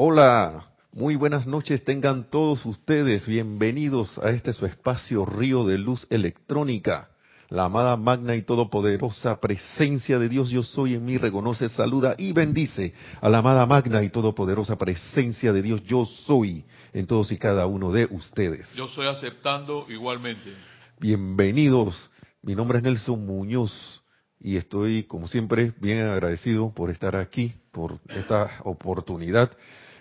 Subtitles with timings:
[0.00, 3.26] Hola, muy buenas noches tengan todos ustedes.
[3.26, 7.10] Bienvenidos a este su espacio Río de Luz Electrónica.
[7.48, 12.30] La amada magna y todopoderosa presencia de Dios yo soy en mí reconoce, saluda y
[12.30, 17.36] bendice a la amada magna y todopoderosa presencia de Dios yo soy en todos y
[17.36, 18.72] cada uno de ustedes.
[18.76, 20.54] Yo estoy aceptando igualmente.
[21.00, 22.08] Bienvenidos.
[22.40, 24.00] Mi nombre es Nelson Muñoz
[24.38, 29.50] y estoy, como siempre, bien agradecido por estar aquí, por esta oportunidad.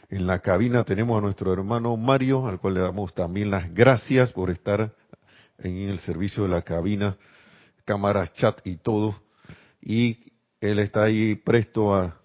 [0.10, 4.32] En la cabina tenemos a nuestro hermano Mario, al cual le damos también las gracias
[4.32, 4.94] por estar
[5.58, 7.18] en el servicio de la cabina
[7.84, 9.22] cámara, chat y todo.
[9.82, 12.22] Y él está ahí presto a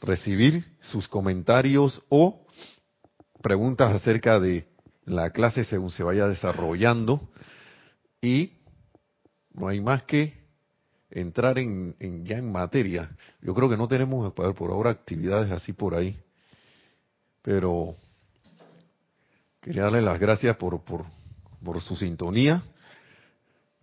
[0.00, 2.44] recibir sus comentarios o
[3.40, 4.66] preguntas acerca de
[5.04, 7.28] la clase según se vaya desarrollando.
[8.20, 8.52] Y
[9.52, 10.34] no hay más que
[11.10, 11.94] entrar en,
[12.24, 13.16] ya en materia.
[13.42, 16.18] Yo creo que no tenemos por ahora actividades así por ahí.
[17.46, 17.94] Pero
[19.60, 20.82] quería darle las gracias por,
[21.80, 22.60] su sintonía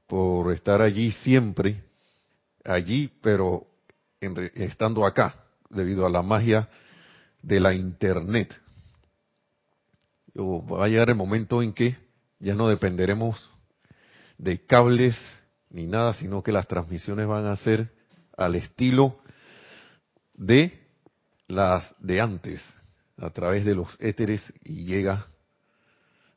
[0.05, 1.81] por estar allí siempre,
[2.65, 3.65] allí, pero
[4.19, 6.67] estando acá, debido a la magia
[7.41, 8.53] de la Internet.
[10.37, 11.95] Va a llegar el momento en que
[12.39, 13.49] ya no dependeremos
[14.37, 15.15] de cables
[15.69, 17.93] ni nada, sino que las transmisiones van a ser
[18.35, 19.21] al estilo
[20.33, 20.85] de
[21.47, 22.61] las de antes,
[23.17, 25.27] a través de los éteres y llega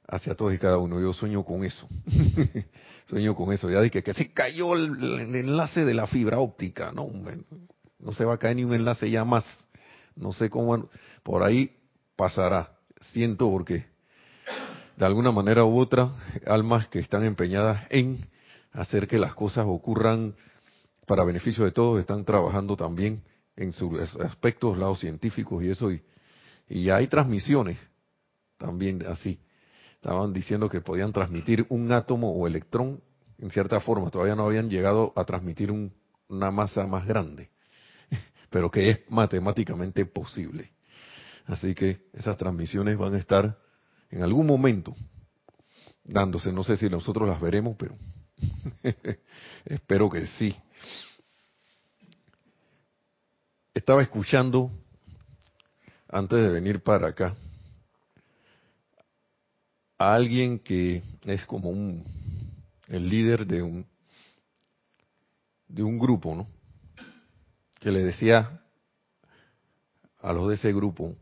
[0.08, 1.00] hacia todos y cada uno.
[1.00, 1.88] Yo sueño con eso.
[3.08, 3.70] sueño con eso.
[3.70, 6.92] Ya dije que se cayó el, enlace de la fibra óptica.
[6.92, 7.08] No,
[7.98, 9.44] no se va a caer ni un enlace ya más.
[10.14, 10.88] No sé cómo.
[11.22, 11.76] Por ahí
[12.16, 12.72] pasará.
[13.00, 13.86] Siento porque
[14.96, 16.10] de alguna manera u otra,
[16.46, 18.26] almas que están empeñadas en
[18.72, 20.34] hacer que las cosas ocurran
[21.06, 23.22] para beneficio de todos, están trabajando también
[23.56, 26.02] en sus aspectos, lados científicos y eso, y,
[26.68, 27.78] y ya hay transmisiones
[28.58, 29.38] también así
[30.06, 33.02] estaban diciendo que podían transmitir un átomo o electrón
[33.38, 35.70] en cierta forma, todavía no habían llegado a transmitir
[36.28, 37.50] una masa más grande,
[38.50, 40.72] pero que es matemáticamente posible.
[41.44, 43.58] Así que esas transmisiones van a estar
[44.10, 44.94] en algún momento
[46.04, 47.96] dándose, no sé si nosotros las veremos, pero
[49.64, 50.56] espero que sí.
[53.74, 54.70] Estaba escuchando
[56.08, 57.34] antes de venir para acá
[59.98, 62.04] a alguien que es como un
[62.88, 63.86] el líder de un
[65.68, 66.46] de un grupo, ¿no?
[67.80, 68.62] Que le decía
[70.20, 71.16] a los de ese grupo,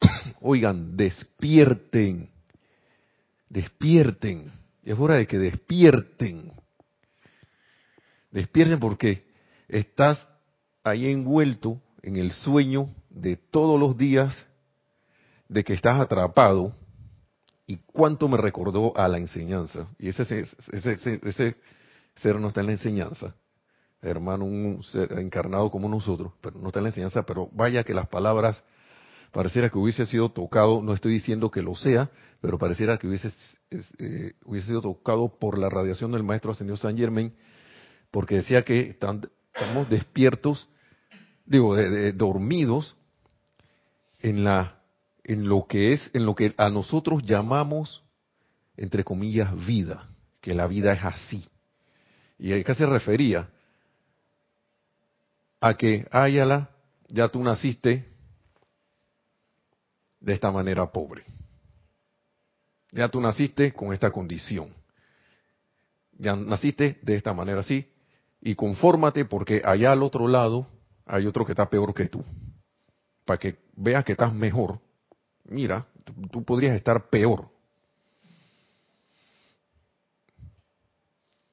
[0.40, 2.30] oigan, despierten,
[3.48, 4.52] despierten,
[4.82, 6.52] es hora de que despierten,
[8.30, 9.26] despierten porque
[9.68, 10.26] estás
[10.82, 14.46] ahí envuelto en el sueño de todos los días
[15.48, 16.74] de que estás atrapado
[17.66, 19.88] y cuánto me recordó a la enseñanza.
[19.98, 20.22] Y ese,
[20.72, 21.56] ese, ese,
[22.16, 23.34] ser no está en la enseñanza,
[24.02, 27.94] hermano, un ser encarnado como nosotros, pero no está en la enseñanza, pero vaya que
[27.94, 28.62] las palabras
[29.32, 32.10] pareciera que hubiese sido tocado, no estoy diciendo que lo sea,
[32.40, 33.32] pero pareciera que hubiese,
[33.98, 37.34] eh, hubiese sido tocado por la radiación del maestro ascendido San Germain,
[38.10, 40.68] porque decía que estamos despiertos,
[41.46, 41.76] digo,
[42.14, 42.96] dormidos
[44.20, 44.44] en
[45.48, 48.02] lo que es, en lo que a nosotros llamamos,
[48.76, 50.08] entre comillas, vida,
[50.40, 51.48] que la vida es así.
[52.38, 53.48] ¿Y a qué se refería?
[55.60, 56.70] A que, ayala,
[57.08, 58.06] ya tú naciste
[60.20, 61.24] de esta manera pobre.
[62.92, 64.72] Ya tú naciste con esta condición.
[66.18, 67.90] Ya naciste de esta manera así.
[68.40, 70.66] Y confórmate porque allá al otro lado
[71.04, 72.24] hay otro que está peor que tú.
[73.24, 74.80] Para que veas que estás mejor
[75.48, 75.86] mira,
[76.30, 77.48] tú podrías estar peor.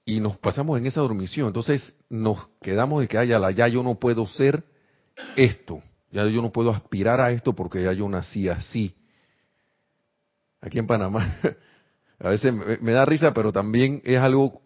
[0.05, 1.47] Y nos pasamos en esa dormición.
[1.47, 4.63] Entonces nos quedamos de que, ay, ya yo no puedo ser
[5.35, 5.81] esto.
[6.11, 8.95] Ya yo no puedo aspirar a esto porque ya yo nací así.
[10.61, 11.39] Aquí en Panamá,
[12.19, 14.61] a veces me, da risa, pero también es algo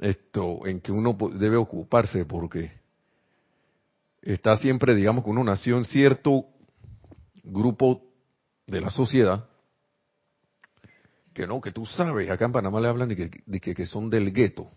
[0.00, 2.70] esto en que uno debe ocuparse porque
[4.22, 6.46] está siempre, digamos, que uno nació en cierto
[7.48, 8.02] grupo
[8.66, 9.48] de la sociedad,
[11.32, 14.32] que no, que tú sabes, acá en Panamá le hablan de que, que, son del
[14.32, 14.70] gueto,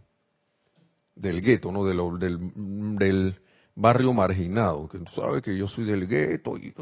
[1.15, 1.83] del gueto, ¿no?
[1.83, 1.95] De
[2.25, 3.41] del, del
[3.75, 6.73] barrio marginado, que tú sabes que yo soy del gueto y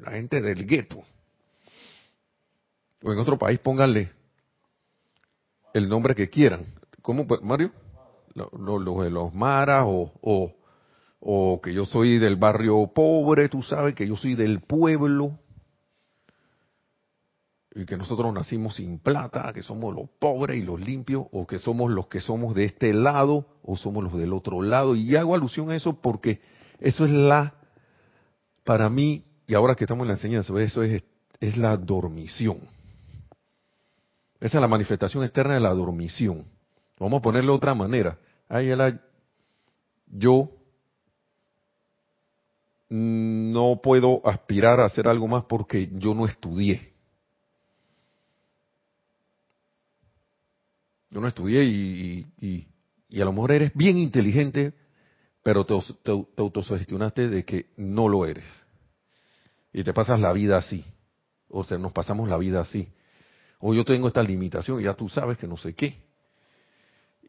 [0.00, 1.04] la gente del gueto.
[3.02, 4.10] O en otro país pónganle
[5.74, 6.64] el nombre que quieran.
[7.02, 7.72] ¿Cómo, Mario?
[8.34, 10.57] Los de los maras o
[11.62, 15.38] que yo soy del barrio pobre, tú sabes que yo soy del pueblo
[17.74, 21.58] y que nosotros nacimos sin plata, que somos los pobres y los limpios, o que
[21.58, 24.96] somos los que somos de este lado, o somos los del otro lado.
[24.96, 26.40] Y hago alusión a eso porque
[26.80, 27.54] eso es la,
[28.64, 31.04] para mí, y ahora que estamos en la enseñanza, eso es,
[31.40, 32.58] es la dormición.
[34.40, 36.46] Esa es la manifestación externa de la dormición.
[36.98, 38.18] Vamos a ponerlo de otra manera.
[38.48, 38.70] Ahí
[40.06, 40.50] yo
[42.88, 46.92] no puedo aspirar a hacer algo más porque yo no estudié.
[51.10, 52.66] Yo no estudié y,
[53.20, 54.74] a lo mejor eres bien inteligente,
[55.42, 58.44] pero te, te autosugestionaste de que no lo eres.
[59.72, 60.84] Y te pasas la vida así.
[61.48, 62.88] O sea, nos pasamos la vida así.
[63.60, 66.02] O yo tengo esta limitación y ya tú sabes que no sé qué.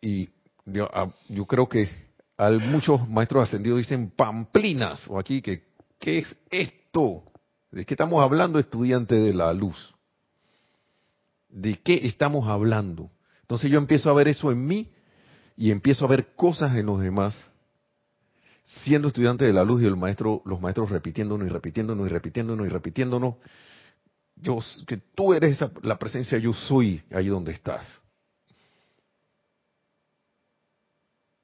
[0.01, 0.29] Y
[0.65, 2.08] yo, ah, yo creo que
[2.39, 5.65] al muchos maestros ascendidos dicen pamplinas, o aquí que,
[5.99, 7.23] ¿qué es esto?
[7.69, 9.93] ¿De qué estamos hablando, estudiante de la luz?
[11.49, 13.11] ¿De qué estamos hablando?
[13.41, 14.89] Entonces yo empiezo a ver eso en mí
[15.57, 17.37] y empiezo a ver cosas en los demás,
[18.83, 22.65] siendo estudiante de la luz y el maestro, los maestros repitiéndonos y repitiéndonos y repitiéndonos
[22.65, 23.35] y repitiéndonos,
[24.37, 27.99] yo, que tú eres la presencia, yo soy ahí donde estás.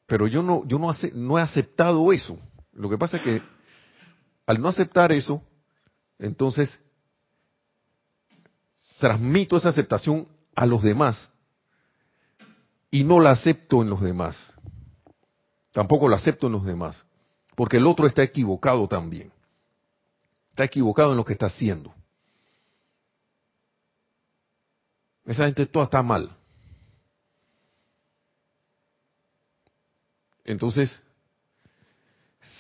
[0.07, 2.37] Pero yo no, yo no, he aceptado eso.
[2.73, 3.41] Lo que pasa es que
[4.45, 5.41] al no aceptar eso,
[6.19, 6.79] entonces
[8.99, 11.29] transmito esa aceptación a los demás
[12.91, 14.37] y no la acepto en los demás.
[15.71, 17.03] Tampoco la acepto en los demás.
[17.55, 19.31] Porque el otro está equivocado también.
[20.51, 21.93] Está equivocado en lo que está haciendo.
[25.25, 26.37] Esa gente toda está mal.
[30.45, 31.01] Entonces,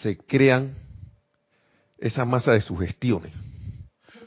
[0.01, 0.75] se crean
[1.99, 3.31] esa masa de sugestiones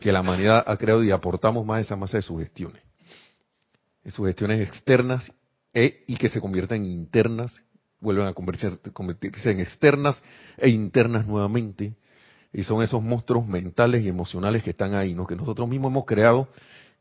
[0.00, 2.82] que la humanidad ha creado y aportamos más esa masa de sugestiones.
[4.06, 5.30] Sugestiones externas
[5.74, 7.52] e, y que se convierten en internas,
[8.00, 10.22] vuelven a convertirse en externas
[10.56, 11.94] e internas nuevamente.
[12.52, 15.26] Y son esos monstruos mentales y emocionales que están ahí, ¿no?
[15.26, 16.48] que nosotros mismos hemos creado,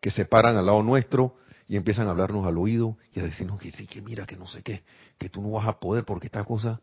[0.01, 3.59] que se paran al lado nuestro y empiezan a hablarnos al oído y a decirnos
[3.59, 4.83] que sí, que mira, que no sé qué,
[5.17, 6.79] que tú no vas a poder porque esta cosa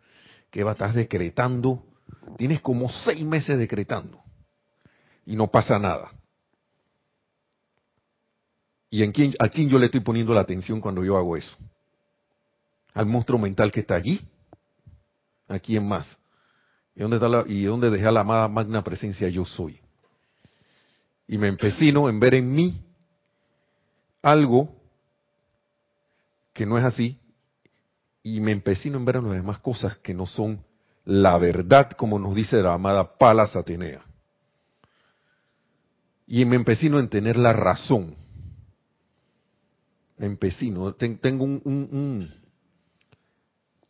[0.50, 1.82] que estás decretando,
[2.36, 4.20] tienes como seis meses decretando
[5.26, 6.10] y no pasa nada.
[8.90, 11.56] ¿Y en quién, a quién yo le estoy poniendo la atención cuando yo hago eso?
[12.94, 14.20] al monstruo mental que está allí.
[15.48, 16.16] ¿A quién más?
[16.96, 19.80] ¿Y dónde, está y dónde dejé la amada magna presencia yo soy?
[21.26, 22.80] Y me empecino en ver en mí
[24.22, 24.73] algo
[26.54, 27.18] que no es así,
[28.22, 30.64] y me empecino en ver en las demás cosas que no son
[31.04, 34.02] la verdad, como nos dice la amada Palas Atenea.
[36.26, 38.16] Y me empecino en tener la razón.
[40.16, 42.32] Me empecino, tengo un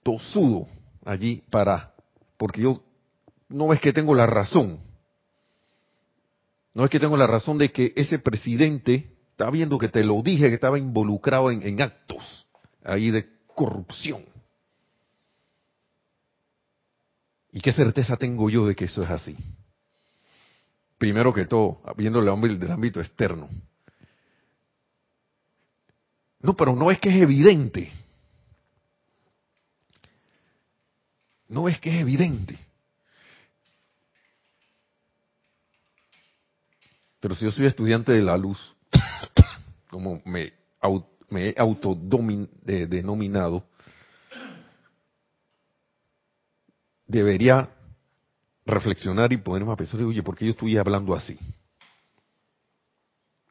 [0.03, 0.67] tosudo
[1.05, 1.95] allí para,
[2.37, 2.83] porque yo
[3.49, 4.81] no es que tengo la razón,
[6.75, 10.23] no es que tengo la razón de que ese presidente, está viendo que te lo
[10.23, 12.44] dije, que estaba involucrado en, actos
[12.85, 14.25] ahí de corrupción.
[17.53, 19.37] ¿Y qué certeza tengo yo de que eso es así?
[20.99, 23.49] Primero que todo, viendo el del ámbito externo.
[26.41, 27.93] No, pero no es que es evidente.
[31.49, 32.59] No es que es evidente.
[37.21, 38.75] Pero si yo soy estudiante de la luz,
[39.91, 40.53] como me,
[41.35, 43.65] me he autodenominado,
[47.07, 47.69] debería
[48.65, 51.39] reflexionar y ponerme a pensar, oye, ¿por qué yo estoy hablando así?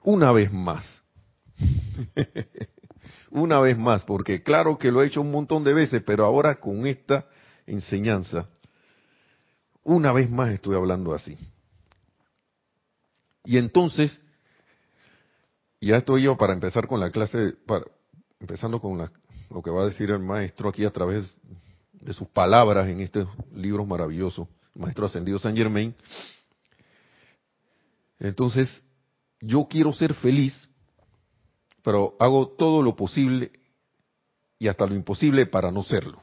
[0.01, 1.03] Una vez más.
[3.29, 6.55] Una vez más, porque claro que lo he hecho un montón de veces, pero ahora
[6.55, 7.25] con esta
[7.65, 8.47] enseñanza,
[9.83, 11.37] una vez más estoy hablando así.
[13.43, 14.21] Y entonces,
[15.85, 17.85] ya estoy yo para empezar con la clase, para,
[18.39, 18.97] empezando con
[19.49, 21.37] lo que va a decir el maestro aquí a través
[21.91, 25.95] de sus palabras en estos libros maravillosos, Maestro Ascendido San Germain.
[28.19, 28.69] Entonces,
[29.39, 30.69] yo quiero ser feliz,
[31.81, 33.51] pero hago todo lo posible
[34.59, 36.21] y hasta lo imposible para no serlo.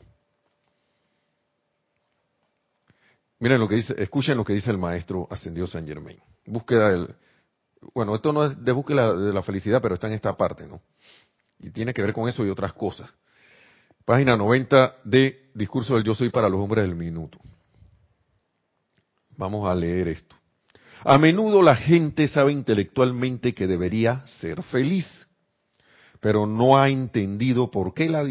[3.38, 6.18] Miren lo que dice, escuchen lo que dice el maestro ascendido San Germain.
[6.46, 7.14] Búsqueda del,
[7.94, 10.80] bueno, esto no es de búsqueda de la felicidad, pero está en esta parte, ¿no?
[11.58, 13.10] Y tiene que ver con eso y otras cosas.
[14.04, 17.38] Página 90 de Discurso del Yo Soy para los Hombres del Minuto.
[19.36, 20.36] Vamos a leer esto.
[21.04, 25.06] A menudo la gente sabe intelectualmente que debería ser feliz,
[26.20, 28.26] pero no ha entendido por qué la,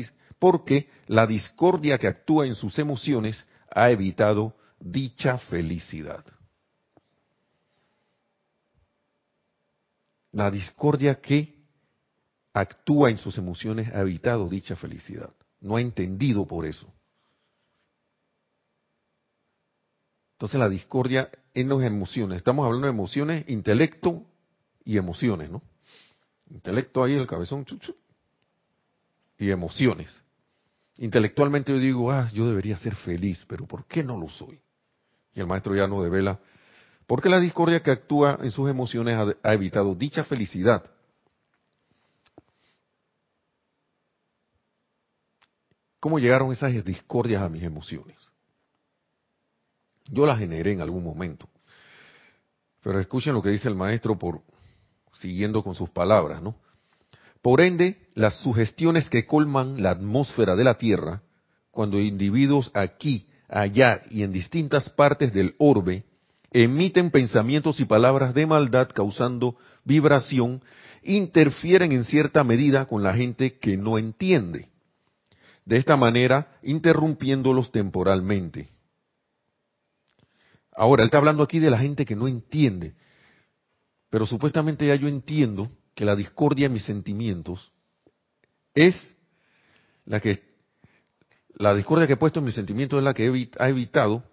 [1.08, 6.24] la discordia que actúa en sus emociones ha evitado dicha felicidad.
[10.32, 11.56] La discordia que
[12.54, 15.34] actúa en sus emociones ha evitado dicha felicidad.
[15.62, 16.92] No ha entendido por eso.
[20.34, 24.24] Entonces la discordia en las emociones, estamos hablando de emociones, intelecto
[24.86, 25.62] y emociones, ¿no?
[26.50, 27.66] Intelecto ahí, el cabezón,
[29.38, 30.16] y emociones.
[30.98, 34.60] Intelectualmente yo digo, ah, yo debería ser feliz, pero ¿por qué no lo soy?
[35.34, 36.40] Y el maestro ya nos devela,
[37.10, 40.92] porque la discordia que actúa en sus emociones ha evitado dicha felicidad.
[46.00, 48.16] ¿Cómo llegaron esas discordias a mis emociones?
[50.06, 51.50] Yo la generé en algún momento.
[52.84, 54.44] Pero escuchen lo que dice el maestro por
[55.14, 56.58] siguiendo con sus palabras, ¿no?
[57.42, 61.24] Por ende, las sugestiones que colman la atmósfera de la Tierra,
[61.72, 66.06] cuando individuos aquí, allá y en distintas partes del orbe
[66.52, 70.62] emiten pensamientos y palabras de maldad causando vibración,
[71.04, 74.70] interfieren en cierta medida con la gente que no entiende.
[75.66, 78.70] De esta manera, interrumpiéndolos temporalmente.
[80.72, 82.96] Ahora, él está hablando aquí de la gente que no entiende.
[84.10, 87.72] Pero supuestamente ya yo entiendo que la discordia en mis sentimientos
[88.74, 88.96] es
[90.06, 90.42] la que
[91.56, 94.24] la discordia que he puesto en mis sentimientos es la que ha evitado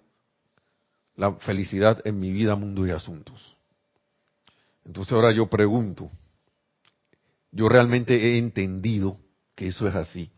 [1.16, 3.56] la felicidad en mi vida, mundo y asuntos.
[4.84, 6.10] Entonces ahora yo pregunto,
[7.50, 9.18] yo realmente he entendido
[9.54, 10.30] que eso es así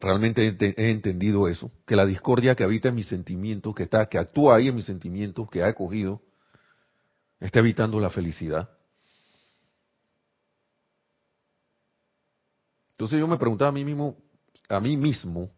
[0.00, 4.18] realmente he, entendido eso, que la discordia que habita en mis sentimientos, que está, que
[4.18, 6.22] actúa ahí en mis sentimientos, que ha cogido,
[7.40, 8.70] está evitando la felicidad.
[12.92, 14.16] Entonces yo me preguntaba a mí mismo,
[14.68, 15.50] a mí mismo,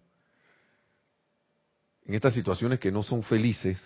[2.11, 3.81] en estas situaciones que no son felices,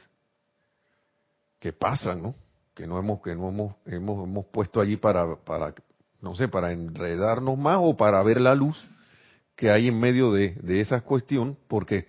[1.61, 2.35] que pasan, ¿no?
[2.75, 5.75] Que no hemos, que no hemos, hemos, hemos puesto allí para, para,
[6.23, 8.83] no sé, para enredarnos más o para ver la luz
[9.55, 12.09] que hay en medio de, esa cuestión, porque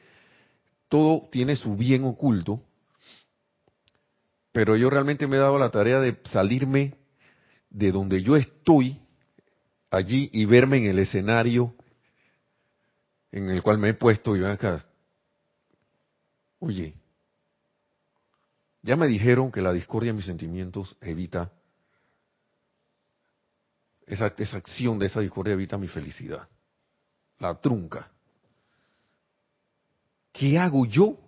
[0.88, 2.62] todo tiene su bien oculto,
[4.54, 6.96] pero yo realmente me he dado la tarea de salirme
[7.70, 9.02] de donde yo estoy
[9.92, 11.76] allí y verme en el escenario
[13.34, 14.86] en el cual me he puesto y acá.
[16.66, 16.96] Oye,
[18.82, 21.52] ya me dijeron que la discordia en mis sentimientos evita,
[24.08, 26.48] esa, esa acción de esa discordia evita mi felicidad
[27.38, 28.10] la trunca.
[30.32, 31.20] ¿Qué hago yo?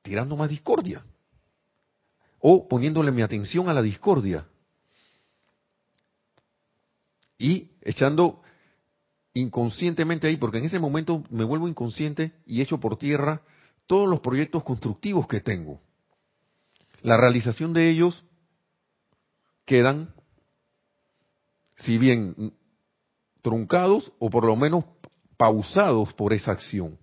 [0.00, 1.04] Tirando más discordia.
[2.38, 4.46] O poniéndole mi atención a la discordia.
[7.38, 8.40] Y echando
[9.40, 13.42] inconscientemente ahí, porque en ese momento me vuelvo inconsciente y echo por tierra
[13.86, 15.80] todos los proyectos constructivos que tengo.
[17.02, 18.24] La realización de ellos
[19.64, 20.12] quedan,
[21.76, 22.52] si bien
[23.42, 24.84] truncados o por lo menos
[25.36, 26.98] pausados por esa acción.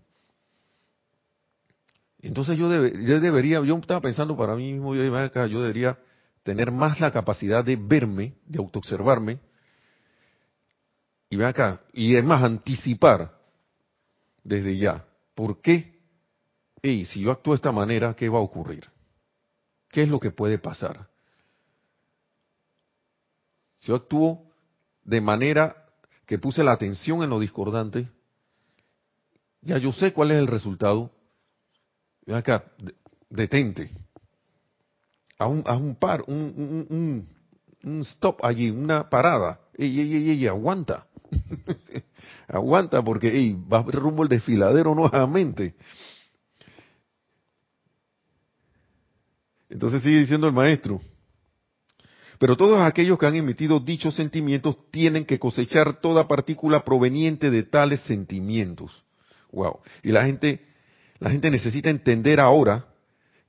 [2.19, 5.97] Entonces yo, debería, yo estaba pensando para mí mismo, yo, yo debería
[6.43, 9.39] tener más la capacidad de verme, de autoobservarme,
[11.29, 13.35] y ven acá, y es más, anticipar
[14.43, 15.05] desde ya.
[15.33, 15.99] ¿Por qué?
[16.81, 18.87] Hey, si yo actúo de esta manera, ¿qué va a ocurrir?
[19.89, 21.07] ¿Qué es lo que puede pasar?
[23.79, 24.51] Si yo actúo
[25.03, 25.75] de manera
[26.25, 28.07] que puse la atención en lo discordante,
[29.61, 31.11] ya yo sé cuál es el resultado.
[32.25, 32.65] Ven acá,
[33.29, 33.89] detente.
[35.37, 37.27] Haz un, un par, un,
[38.01, 39.59] stop allí, una parada.
[39.77, 41.05] Ey, ey, ey, aguanta.
[42.47, 45.75] aguanta porque ey, va rumbo el desfiladero nuevamente.
[49.69, 51.01] Entonces sigue diciendo el maestro.
[52.39, 57.63] Pero todos aquellos que han emitido dichos sentimientos tienen que cosechar toda partícula proveniente de
[57.63, 59.03] tales sentimientos.
[59.51, 59.79] Wow.
[60.03, 60.65] Y la gente,
[61.19, 62.85] la gente necesita entender ahora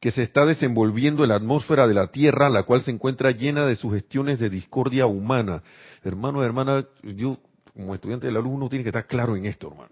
[0.01, 3.67] que se está desenvolviendo en la atmósfera de la Tierra, la cual se encuentra llena
[3.67, 5.63] de sugestiones de discordia humana.
[6.05, 7.39] Hermano, hermana, yo
[7.75, 9.91] como estudiante de la luz uno tiene que estar claro en esto, hermano.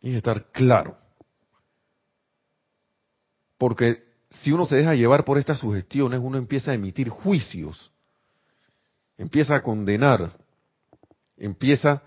[0.00, 0.96] Tiene que estar claro.
[3.58, 7.92] Porque si uno se deja llevar por estas sugestiones, uno empieza a emitir juicios,
[9.16, 10.36] empieza a condenar,
[11.36, 12.02] empieza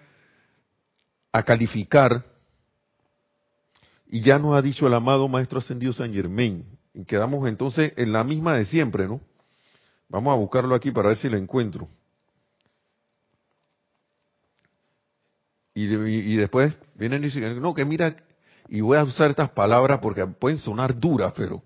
[1.31, 2.25] a calificar,
[4.09, 8.11] y ya nos ha dicho el amado Maestro Ascendido San Germain, Y quedamos entonces en
[8.11, 9.21] la misma de siempre, ¿no?
[10.09, 11.89] Vamos a buscarlo aquí para ver si lo encuentro.
[15.73, 18.15] Y, y, después vienen y dicen, no, que mira,
[18.67, 21.61] y voy a usar estas palabras porque pueden sonar duras, pero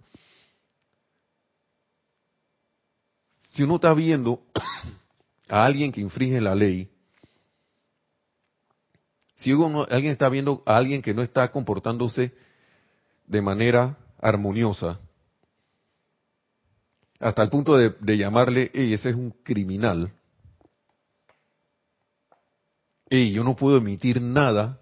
[3.52, 4.44] si uno está viendo
[5.48, 6.91] a alguien que infringe la ley,
[9.42, 12.32] si uno, alguien está viendo a alguien que no está comportándose
[13.26, 15.00] de manera armoniosa,
[17.20, 20.12] hasta el punto de, llamarle, hey, ese es un criminal,
[23.10, 24.80] y yo no puedo emitir nada,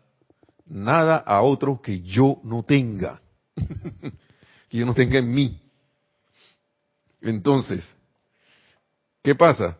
[0.66, 3.22] nada a otro que yo no tenga,
[4.70, 5.62] que yo no tenga en mí.
[7.22, 7.96] Entonces,
[9.24, 9.78] ¿qué pasa?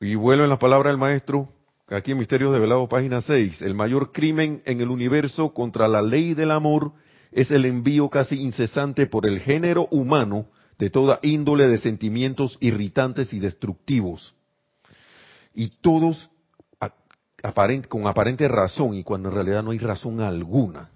[0.00, 1.53] Y vuelvo en la palabra del maestro,
[1.88, 3.62] aquí en Misterios de Velado, página 6.
[3.62, 6.92] El mayor crimen en el universo contra la ley del amor
[7.30, 10.46] es el envío casi incesante por el género humano
[10.78, 14.34] de toda índole de sentimientos irritantes y destructivos.
[15.54, 16.30] Y todos
[17.88, 20.90] con aparente razón y cuando en realidad no hay razón alguna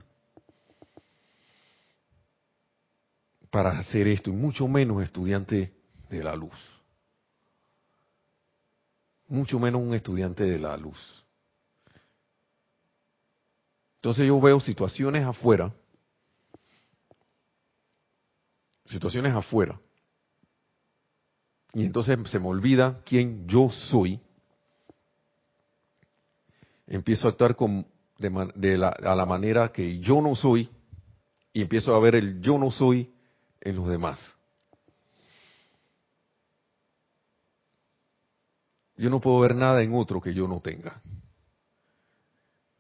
[3.50, 5.73] para hacer esto, y mucho menos estudiante
[6.11, 6.78] de la luz.
[9.29, 11.25] Mucho menos un estudiante de la luz.
[13.97, 15.73] Entonces yo veo situaciones afuera,
[18.85, 19.79] situaciones afuera,
[21.75, 24.21] y entonces se me olvida quién yo soy
[26.89, 27.87] empiezo a actuar con,
[28.19, 30.69] de, la, a la manera que yo no soy
[31.53, 33.13] y empiezo a ver el yo no soy
[33.61, 34.35] en los demás.
[38.99, 41.00] Yo no puedo ver nada en otro que yo no tenga.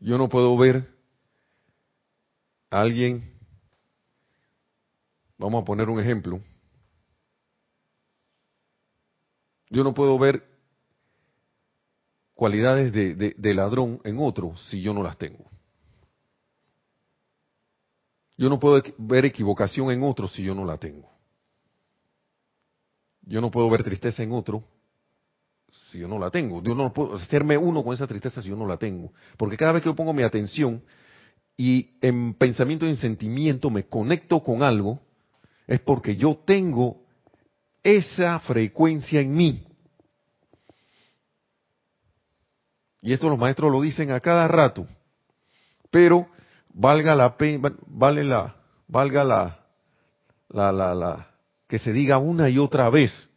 [0.00, 0.92] Yo no puedo ver
[2.70, 3.32] a alguien,
[5.38, 6.40] vamos a poner un ejemplo,
[9.70, 10.44] yo no puedo ver
[12.34, 15.44] cualidades de, ladrón en otro si yo no las tengo.
[18.36, 21.08] Yo no puedo ver equivocación en otro si yo no la tengo.
[23.22, 24.64] Yo no puedo ver tristeza en otro
[25.70, 26.62] si yo no la tengo.
[26.62, 29.12] Yo no puedo hacerme uno con esa tristeza si yo no la tengo.
[29.36, 30.82] Porque cada vez que yo pongo mi atención
[31.56, 35.00] y en pensamiento y en sentimiento me conecto con algo,
[35.66, 37.02] es porque yo tengo
[37.82, 39.64] esa frecuencia en mí.
[43.00, 44.86] Y esto los maestros lo dicen a cada rato.
[45.90, 46.28] Pero
[46.74, 49.64] valga la pena, vale la, valga la,
[50.48, 51.30] la, la, la,
[51.66, 53.27] que se diga una y otra vez.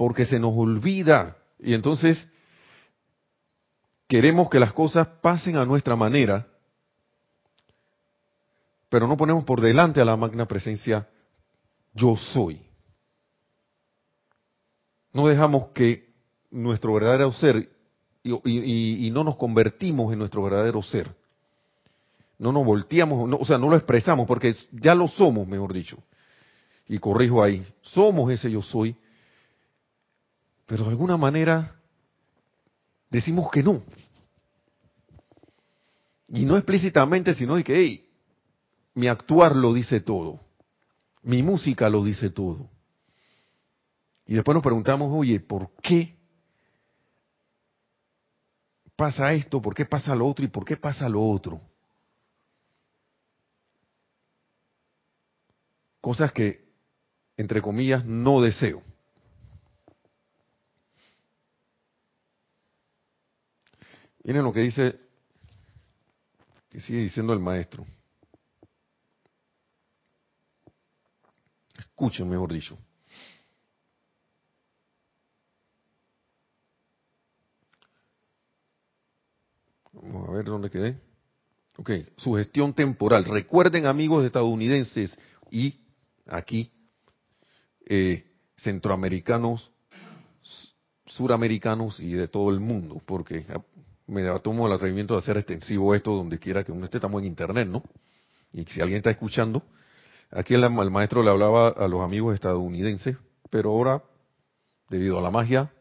[0.00, 1.36] Porque se nos olvida.
[1.58, 2.26] Y entonces
[4.08, 6.46] queremos que las cosas pasen a nuestra manera,
[8.88, 11.06] pero no ponemos por delante a la magna presencia
[11.92, 12.62] yo soy.
[15.12, 16.14] No dejamos que
[16.50, 17.68] nuestro verdadero ser
[18.24, 21.14] y, no nos convertimos en nuestro verdadero ser.
[22.38, 25.98] No nos volteamos, o sea, no lo expresamos porque ya lo somos, mejor dicho.
[26.88, 28.96] Y corrijo ahí, somos ese yo soy,
[30.70, 31.74] pero de alguna manera
[33.10, 33.82] decimos que no.
[36.28, 38.08] Y no explícitamente, sino de que, hey,
[38.94, 40.38] mi actuar lo dice todo,
[41.22, 42.70] mi música lo dice todo.
[44.26, 46.16] Y después nos preguntamos, oye, ¿por qué
[48.94, 49.60] pasa esto?
[49.60, 50.44] ¿Por qué pasa lo otro?
[50.44, 51.60] ¿Y por qué pasa lo otro?
[56.00, 56.64] Cosas que,
[57.36, 58.84] entre comillas, no deseo.
[64.22, 64.98] Miren lo que dice,
[66.68, 67.86] que sigue diciendo el maestro.
[71.78, 72.78] Escuchen, mejor dicho.
[79.92, 80.98] Vamos a ver dónde quedé.
[81.76, 83.24] Ok, sugestión temporal.
[83.24, 85.16] Recuerden, amigos estadounidenses
[85.50, 85.80] y
[86.26, 86.70] aquí,
[87.86, 88.24] eh,
[88.58, 89.70] centroamericanos,
[91.06, 93.46] suramericanos y de todo el mundo, porque
[94.10, 97.28] me tomo el atrevimiento de hacer extensivo esto donde quiera que uno esté, estamos en
[97.28, 97.82] internet, ¿no?
[98.52, 99.62] Y si alguien está escuchando,
[100.30, 103.16] aquí el, el maestro le hablaba a los amigos estadounidenses,
[103.48, 104.02] pero ahora,
[104.88, 105.72] debido a la magia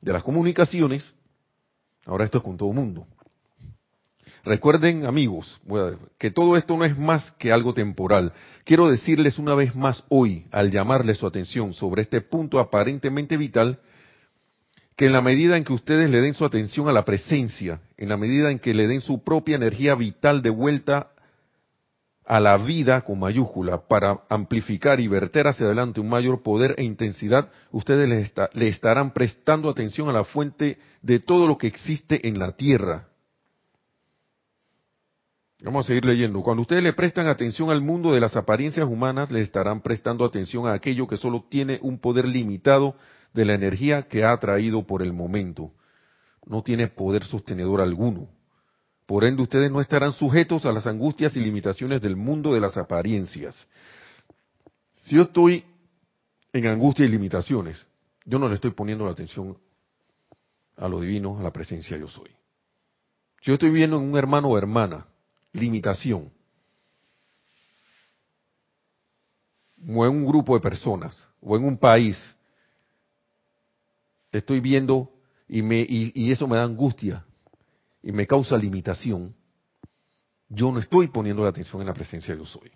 [0.00, 1.14] de las comunicaciones,
[2.06, 3.06] Ahora esto es con todo el mundo.
[4.44, 5.60] Recuerden, amigos,
[6.18, 8.34] que todo esto no es más que algo temporal.
[8.64, 13.78] Quiero decirles una vez más hoy, al llamarles su atención sobre este punto aparentemente vital,
[14.96, 18.08] que en la medida en que ustedes le den su atención a la presencia, en
[18.08, 21.10] la medida en que le den su propia energía vital de vuelta
[22.24, 26.84] a la vida con mayúscula para amplificar y verter hacia adelante un mayor poder e
[26.84, 28.08] intensidad, ustedes
[28.54, 33.08] le, estarán prestando atención a la fuente de todo lo que existe en la tierra.
[35.62, 36.42] Vamos a seguir leyendo.
[36.42, 40.66] Cuando ustedes le prestan atención al mundo de las apariencias humanas, le estarán prestando atención
[40.66, 42.96] a aquello que solo tiene un poder limitado
[43.34, 45.72] de la energía que ha atraído por el momento.
[46.46, 48.28] No tiene poder sostenedor alguno.
[49.06, 52.76] Por ende, ustedes no estarán sujetos a las angustias y limitaciones del mundo de las
[52.76, 53.68] apariencias.
[55.02, 55.64] Si yo estoy
[56.52, 57.84] en angustia y limitaciones,
[58.24, 59.58] yo no le estoy poniendo la atención
[60.76, 62.30] a lo divino, a la presencia yo soy.
[63.42, 65.06] Si yo estoy viendo en un hermano o hermana
[65.52, 66.32] limitación,
[69.86, 72.16] o en un grupo de personas, o en un país,
[74.38, 75.10] estoy viendo
[75.48, 77.24] y, me, y eso me da angustia,
[78.02, 79.34] y me causa limitación,
[80.48, 82.70] yo no estoy poniendo la atención en la presencia de yo soy.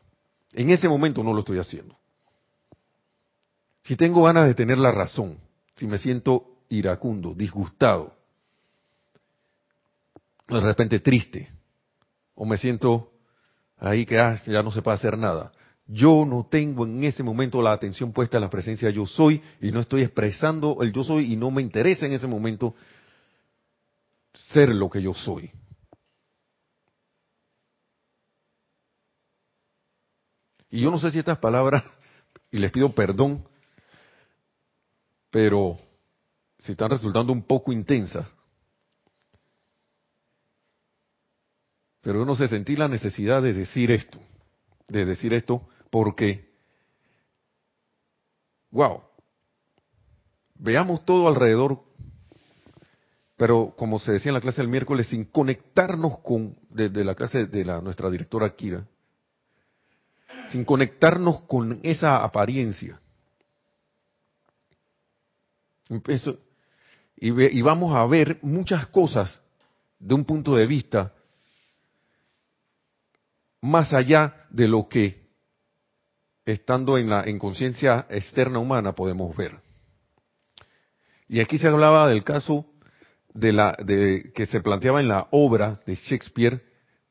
[0.53, 1.97] En ese momento no lo estoy haciendo.
[3.85, 5.39] Si tengo ganas de tener la razón,
[5.77, 8.17] si me siento iracundo, disgustado,
[10.49, 11.51] de repente triste,
[12.35, 13.13] o me siento
[13.77, 15.53] ahí que ah, ya no se puede hacer nada,
[15.89, 19.73] yo no tengo en ese momento la atención puesta en la presencia yo soy y
[19.73, 22.75] no estoy expresando el yo soy y no me interesa en ese momento
[24.53, 25.51] ser lo que yo soy.
[30.71, 31.83] Y yo no sé si estas palabras,
[32.51, 33.49] y les pido perdón,
[35.31, 35.79] pero
[36.59, 38.27] si están resultando un poco intensas.
[42.03, 44.19] Pero yo no sé, sentí la necesidad de decir esto,
[44.87, 46.49] de decir esto porque,
[48.71, 49.03] wow,
[50.57, 51.89] veamos todo alrededor
[53.39, 57.47] pero como se decía en la clase del miércoles, sin conectarnos con, desde la clase
[57.47, 58.85] de la, nuestra directora Kira,
[60.51, 63.01] sin conectarnos con esa apariencia.
[67.17, 69.41] y vamos a ver muchas cosas
[70.01, 71.15] de un punto de vista
[73.61, 75.28] más allá de lo que
[76.53, 79.61] estando en la en conciencia externa humana podemos ver.
[81.29, 82.65] Y aquí se hablaba del caso
[83.35, 86.63] de la de que se planteaba en la obra de Shakespeare,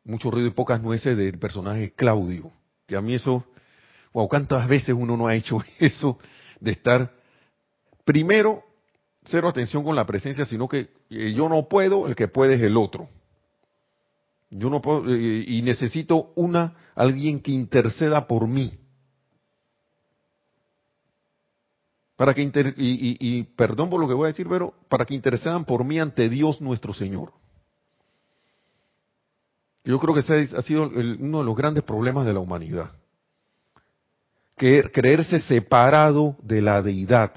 [0.03, 2.51] mucho ruido y pocas nueces del personaje Claudio.
[2.87, 3.45] Que a mí eso,
[4.11, 6.17] wow, cuántas veces uno no ha hecho eso
[6.59, 7.13] de estar
[8.05, 8.63] primero
[9.25, 12.61] cero atención con la presencia, sino que eh, yo no puedo, el que puede es
[12.61, 13.07] el otro.
[14.49, 18.86] Yo no puedo eh, y necesito una alguien que interceda por mí.
[22.17, 22.41] Para que
[22.77, 26.27] y, perdón por lo que voy a decir, pero para que intercedan por mí ante
[26.27, 27.31] Dios nuestro Señor.
[29.85, 32.91] Yo creo que ese ha sido uno de los grandes problemas de la humanidad.
[34.57, 37.31] Que creerse separado de la deidad.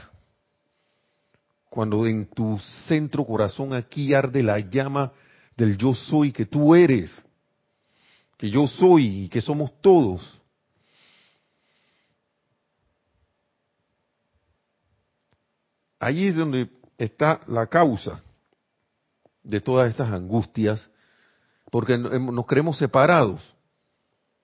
[1.69, 5.13] Cuando en tu centro corazón aquí arde la llama
[5.57, 7.15] del yo soy que tú eres,
[8.39, 10.40] que yo soy y que somos todos.
[16.01, 18.23] Allí es donde está la causa
[19.43, 20.91] de todas estas angustias,
[21.71, 23.55] porque nos creemos separados.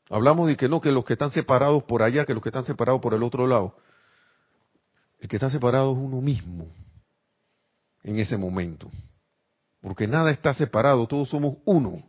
[0.09, 2.65] Hablamos de que no, que los que están separados por allá, que los que están
[2.65, 3.77] separados por el otro lado.
[5.19, 6.69] El que está separado es uno mismo
[8.05, 8.91] en ese momento.
[9.81, 12.03] Porque nada está separado, todos somos uno.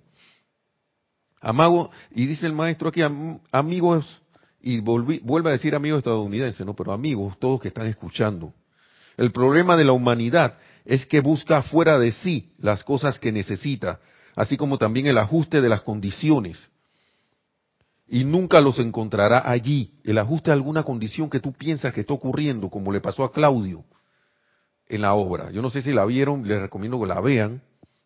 [1.39, 3.01] Amago, y dice el maestro aquí,
[3.51, 4.21] amigos,
[4.59, 6.75] y vuelve a decir amigos estadounidenses, ¿no?
[6.75, 8.53] Pero amigos, todos que están escuchando.
[9.17, 13.99] El problema de la humanidad es que busca fuera de sí las cosas que necesita,
[14.35, 16.69] así como también el ajuste de las condiciones.
[18.07, 22.13] Y nunca los encontrará allí, el ajuste a alguna condición que tú piensas que está
[22.13, 23.83] ocurriendo, como le pasó a Claudio
[24.87, 25.51] en la obra.
[25.51, 27.61] Yo no sé si la vieron, les recomiendo que la vean,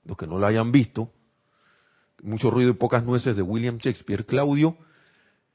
[0.05, 1.11] los que no la hayan visto.
[2.23, 4.25] Mucho ruido y pocas nueces de William Shakespeare.
[4.25, 4.77] Claudio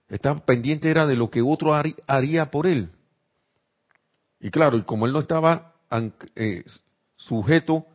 [0.08, 1.74] estaba pendiente era de lo que otro
[2.06, 2.90] haría por él.
[4.40, 5.74] Y claro, y como él no estaba
[6.34, 6.64] eh,
[7.16, 7.86] sujeto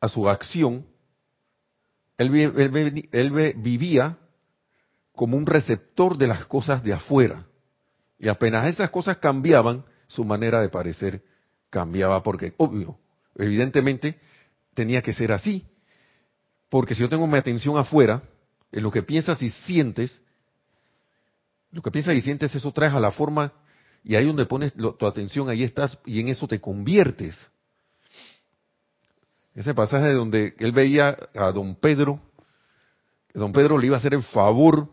[0.00, 0.86] a su acción,
[2.16, 4.18] él, vivía
[5.12, 7.46] como un receptor de las cosas de afuera.
[8.18, 11.22] Y apenas esas cosas cambiaban, su manera de parecer
[11.70, 12.98] cambiaba, porque, obvio,
[13.36, 14.18] evidentemente
[14.74, 15.66] tenía que ser así.
[16.68, 18.22] Porque si yo tengo mi atención afuera,
[18.72, 20.22] en lo que piensas y sientes,
[21.70, 23.52] lo que piensas y sientes, eso trae a la forma
[24.04, 27.36] y ahí donde pones tu atención, ahí estás y en eso te conviertes.
[29.54, 32.20] Ese pasaje donde él veía a don Pedro,
[33.34, 34.88] don Pedro le iba a hacer el favor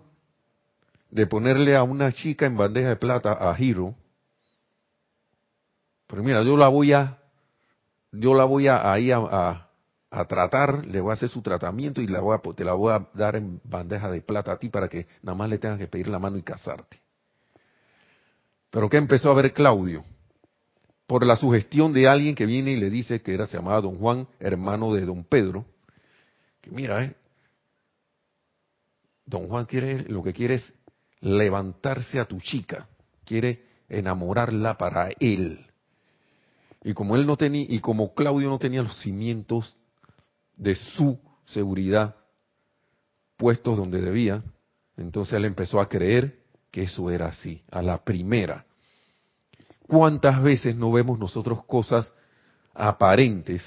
[1.12, 3.96] de ponerle a una chica en bandeja de plata a Hiro,
[6.08, 7.20] pero mira, yo la voy a,
[8.12, 9.70] yo la voy a ahí a,
[10.12, 12.94] a, tratar, le voy a hacer su tratamiento y la voy a, te la voy
[12.94, 15.88] a dar en bandeja de plata a ti para que nada más le tengas que
[15.88, 17.05] pedir la mano y casarte.
[18.76, 20.04] Pero ¿qué empezó a ver Claudio?
[21.08, 23.96] Por la sugestión de alguien que viene y le dice que era, se llamaba Don
[23.96, 25.66] Juan, hermano de Don Pedro,
[26.60, 27.16] que mira, eh,
[29.26, 30.74] Don Juan quiere, lo que quiere es
[31.22, 32.90] levantarse a tu chica,
[33.24, 35.66] quiere enamorarla para él.
[36.84, 39.78] Y como él no tenía, y como Claudio no tenía los cimientos
[40.58, 42.18] de su seguridad
[43.38, 44.44] puestos donde debía,
[44.98, 46.44] entonces él empezó a creer
[46.76, 48.66] que eso era así, a la primera.
[49.88, 52.12] ¿Cuántas veces no vemos nosotros cosas
[52.74, 53.64] aparentes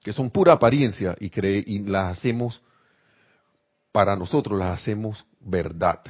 [0.00, 1.32] que son pura apariencia y,
[1.74, 2.62] y las hacemos
[3.90, 6.04] para nosotros las hacemos verdad,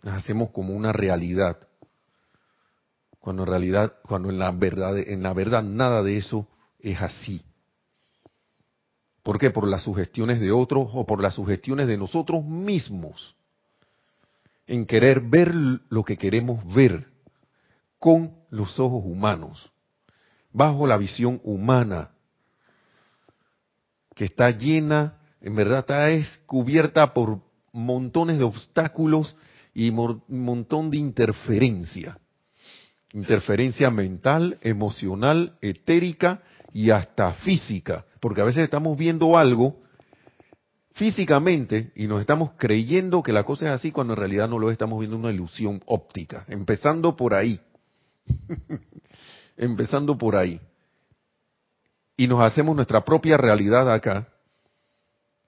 [0.00, 1.68] las hacemos como una realidad,
[3.20, 6.48] cuando en realidad, cuando en la verdad, en la verdad nada de eso
[6.78, 7.42] es así.
[9.22, 9.50] ¿Por qué?
[9.50, 13.35] Por las sugestiones de otros o por las sugestiones de nosotros mismos,
[14.66, 15.54] en querer ver
[15.88, 17.06] lo que queremos ver
[17.98, 19.70] con los ojos humanos,
[20.52, 22.10] bajo la visión humana,
[24.14, 27.40] que está llena en verdad está es cubierta por
[27.72, 29.36] montones de obstáculos
[29.72, 32.18] y un montón de interferencia.
[33.12, 38.06] Interferencia mental, emocional, etérica y hasta física.
[38.20, 39.82] Porque a veces estamos viendo algo
[40.96, 44.70] físicamente y nos estamos creyendo que la cosa es así cuando en realidad no lo
[44.70, 46.44] estamos viendo una ilusión óptica.
[46.48, 47.60] Empezando por ahí.
[49.56, 50.60] Empezando por ahí.
[52.16, 54.28] Y nos hacemos nuestra propia realidad acá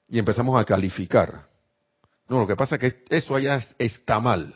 [0.06, 1.48] y empezamos a calificar.
[2.28, 4.54] No, lo que pasa es que eso allá está mal.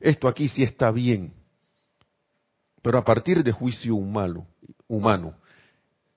[0.00, 1.32] Esto aquí sí está bien.
[2.82, 4.48] Pero a partir de juicio humano,
[4.88, 5.36] humano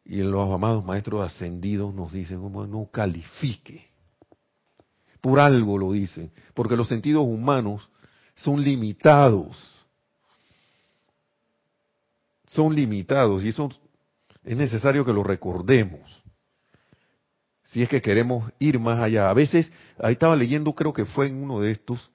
[0.06, 3.90] y los amados maestros ascendidos nos dicen, no califique.
[5.20, 7.90] Por algo lo dicen, porque los sentidos humanos
[8.36, 9.84] son limitados.
[12.46, 13.70] Son limitados y eso
[14.44, 16.24] es necesario que lo recordemos
[17.76, 19.30] si es que queremos ir más allá.
[19.30, 22.10] A veces, ahí estaba leyendo, creo que fue en uno de estos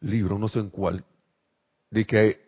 [0.00, 1.04] libros, no sé en cuál,
[1.90, 2.40] de que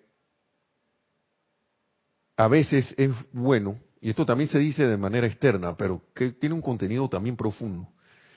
[2.37, 6.55] a veces es bueno, y esto también se dice de manera externa, pero que tiene
[6.55, 7.89] un contenido también profundo,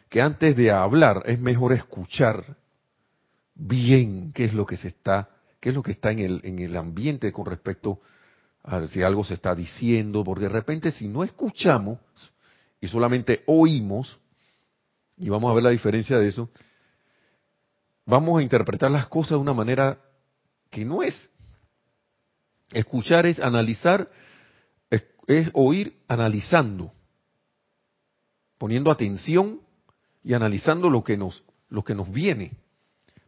[0.07, 2.55] que antes de hablar es mejor escuchar
[3.53, 5.27] bien qué es lo que se está,
[5.59, 7.99] qué es lo que está en el, en el ambiente con respecto
[8.63, 11.99] a si algo se está diciendo, porque de repente si no escuchamos,
[12.79, 14.21] y solamente oímos,
[15.17, 16.49] y vamos a ver la diferencia de eso,
[18.05, 19.99] vamos a interpretar las cosas de una manera
[20.69, 21.29] que no es.
[22.71, 24.09] Escuchar es analizar,
[25.27, 26.91] es, oír analizando,
[28.57, 29.61] poniendo atención
[30.23, 32.51] y analizando lo que nos, lo que nos viene.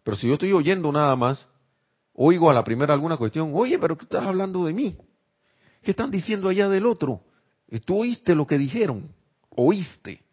[0.04, 1.48] Pero si yo estoy oyendo nada más,
[2.14, 4.98] oigo a la primera alguna cuestión, oye, pero tú estás hablando de mí.
[5.84, 7.22] ¿Qué están diciendo allá del otro?
[7.86, 9.14] Tú oíste lo que dijeron
[9.60, 10.24] oíste,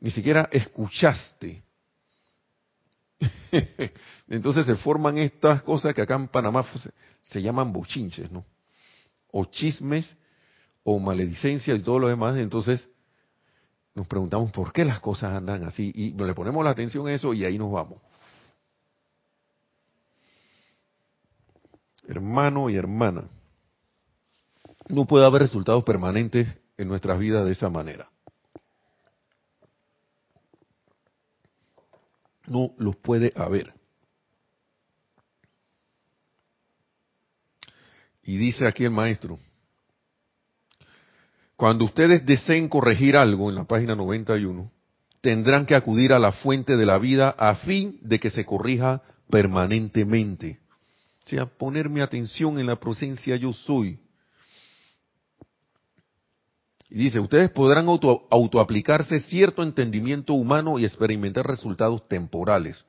[0.00, 1.62] ni siquiera escuchaste.
[4.28, 6.64] Entonces se forman estas cosas que acá en Panamá
[7.22, 8.44] se, llaman bochinches, ¿no?
[9.32, 10.14] O chismes,
[10.84, 12.36] o maledicencia y todo lo demás.
[12.38, 12.88] Entonces
[13.94, 17.34] nos preguntamos por qué las cosas andan así y le ponemos la atención a eso
[17.34, 18.00] y ahí nos vamos.
[22.06, 23.28] Hermano y hermana,
[24.88, 28.08] no puede haber resultados permanentes en nuestras vidas de esa manera.
[32.46, 33.74] No los puede haber.
[38.22, 39.38] Y dice aquí el maestro,
[41.58, 44.70] cuando ustedes deseen corregir algo en la página 91,
[45.20, 49.02] tendrán que acudir a la fuente de la vida a fin de que se corrija
[49.28, 50.60] permanentemente.
[51.26, 53.98] O sea, poner mi atención en la presencia yo soy,
[56.90, 62.84] y dice, ustedes podrán auto, autoaplicarse cierto entendimiento humano y experimentar resultados temporales.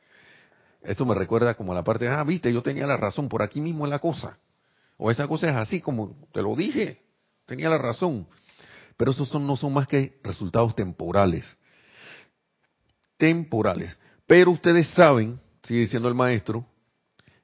[0.84, 3.62] Esto me recuerda como a la parte, ah, viste, yo tenía la razón, por aquí
[3.62, 4.38] mismo es la cosa.
[4.96, 7.02] O esa cosa es así como te lo dije,
[7.48, 8.28] tenía la razón.
[9.00, 11.56] Pero esos son, no son más que resultados temporales.
[13.16, 13.98] Temporales.
[14.28, 16.66] Pero ustedes saben, sigue diciendo el maestro,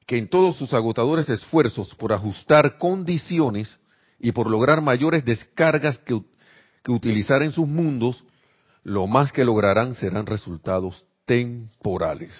[0.05, 3.79] que en todos sus agotadores esfuerzos por ajustar condiciones
[4.19, 6.21] y por lograr mayores descargas que,
[6.83, 8.21] que utilizar en sus mundos,
[8.83, 12.33] lo más que lograrán serán resultados temporales.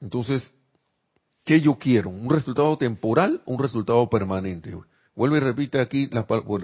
[0.00, 0.50] Entonces,
[1.48, 2.10] ¿qué yo quiero?
[2.10, 4.70] ¿Un resultado temporal o un resultado permanente?
[5.16, 6.06] Vuelvo y repite aquí,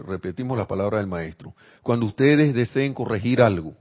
[0.06, 1.54] repetimos la palabra del maestro.
[1.82, 3.74] Cuando ustedes deseen corregir algo,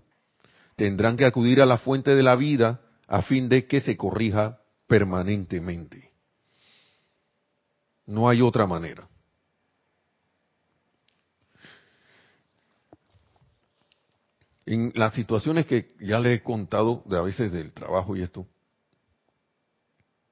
[0.78, 4.62] tendrán que acudir a la fuente de la vida a fin de que se corrija
[4.88, 6.10] permanentemente.
[8.06, 9.10] No hay otra manera.
[14.66, 18.48] En las situaciones que ya le he contado de a veces del trabajo y esto,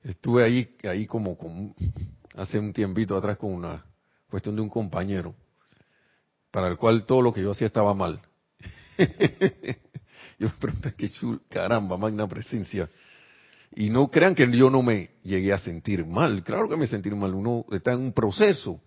[0.03, 1.37] estuve ahí, ahí como,
[2.35, 3.85] hace un tiempito atrás con una
[4.29, 5.35] cuestión de un compañero,
[6.51, 8.21] para el cual todo lo que yo hacía estaba mal.
[10.39, 12.89] yo me pregunté, qué chul, caramba, magna presencia.
[13.73, 16.43] Y no crean que yo no me llegué a sentir mal.
[16.43, 17.33] Claro que me sentí mal.
[17.33, 18.81] Uno está en un proceso.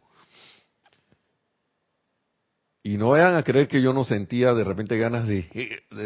[2.82, 5.48] Y no vayan a creer que yo no sentía de repente ganas de,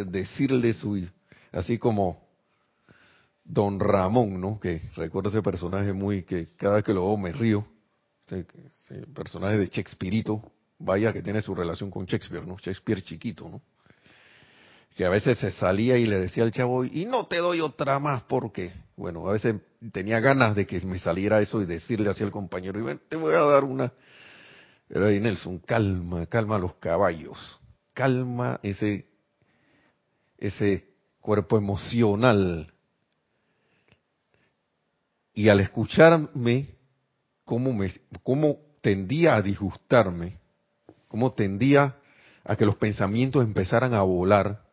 [0.07, 1.09] decirle su,
[1.51, 2.28] así como
[3.49, 4.61] Don Ramón, ¿no?
[4.61, 7.67] Que recuerdo ese personaje muy que cada vez que lo veo me río.
[8.27, 8.45] Ese,
[9.15, 12.59] personaje de Shakespeareito, vaya que tiene su relación con Shakespeare, ¿no?
[12.59, 13.63] Shakespeare chiquito, ¿no?
[14.95, 17.99] Que a veces se salía y le decía al chavo, y no te doy otra
[17.99, 19.57] más porque, bueno, a veces
[19.93, 23.33] tenía ganas de que me saliera eso y decirle así al compañero, y te voy
[23.33, 23.93] a dar una,
[24.89, 27.59] pero ahí Nelson, calma, calma los caballos,
[27.95, 29.07] calma ese,
[30.37, 30.87] ese
[31.21, 32.75] cuerpo emocional.
[35.39, 36.75] Y al escucharme,
[37.45, 37.93] cómo, me,
[38.25, 40.37] cómo tendía a disgustarme,
[41.07, 41.95] cómo tendía
[42.43, 44.65] a que los pensamientos empezaran a volar,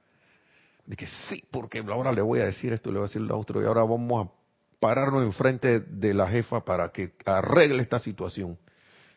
[0.87, 3.37] de que sí, porque ahora le voy a decir esto, le voy a decir lo
[3.37, 4.31] otro, y ahora vamos a
[4.79, 8.57] pararnos enfrente de la jefa para que arregle esta situación.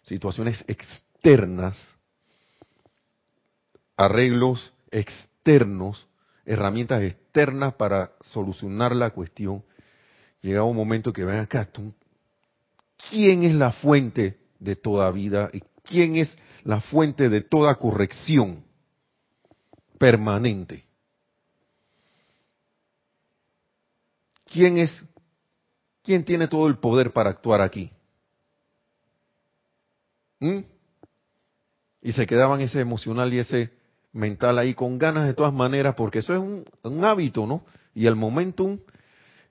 [0.02, 1.78] Situaciones externas,
[3.96, 6.06] arreglos externos,
[6.44, 9.64] herramientas externas para solucionar la cuestión,
[10.40, 11.68] llega un momento que ven acá,
[13.10, 18.64] ¿quién es la fuente de toda vida y quién es la fuente de toda corrección
[19.98, 20.84] permanente?
[24.44, 25.04] ¿Quién es
[26.02, 27.90] quién tiene todo el poder para actuar aquí?
[30.40, 30.60] ¿Mm?
[32.00, 33.72] Y se quedaban ese emocional y ese
[34.12, 37.64] mental ahí con ganas de todas maneras, porque eso es un, hábito, ¿no?
[37.94, 38.78] Y el momentum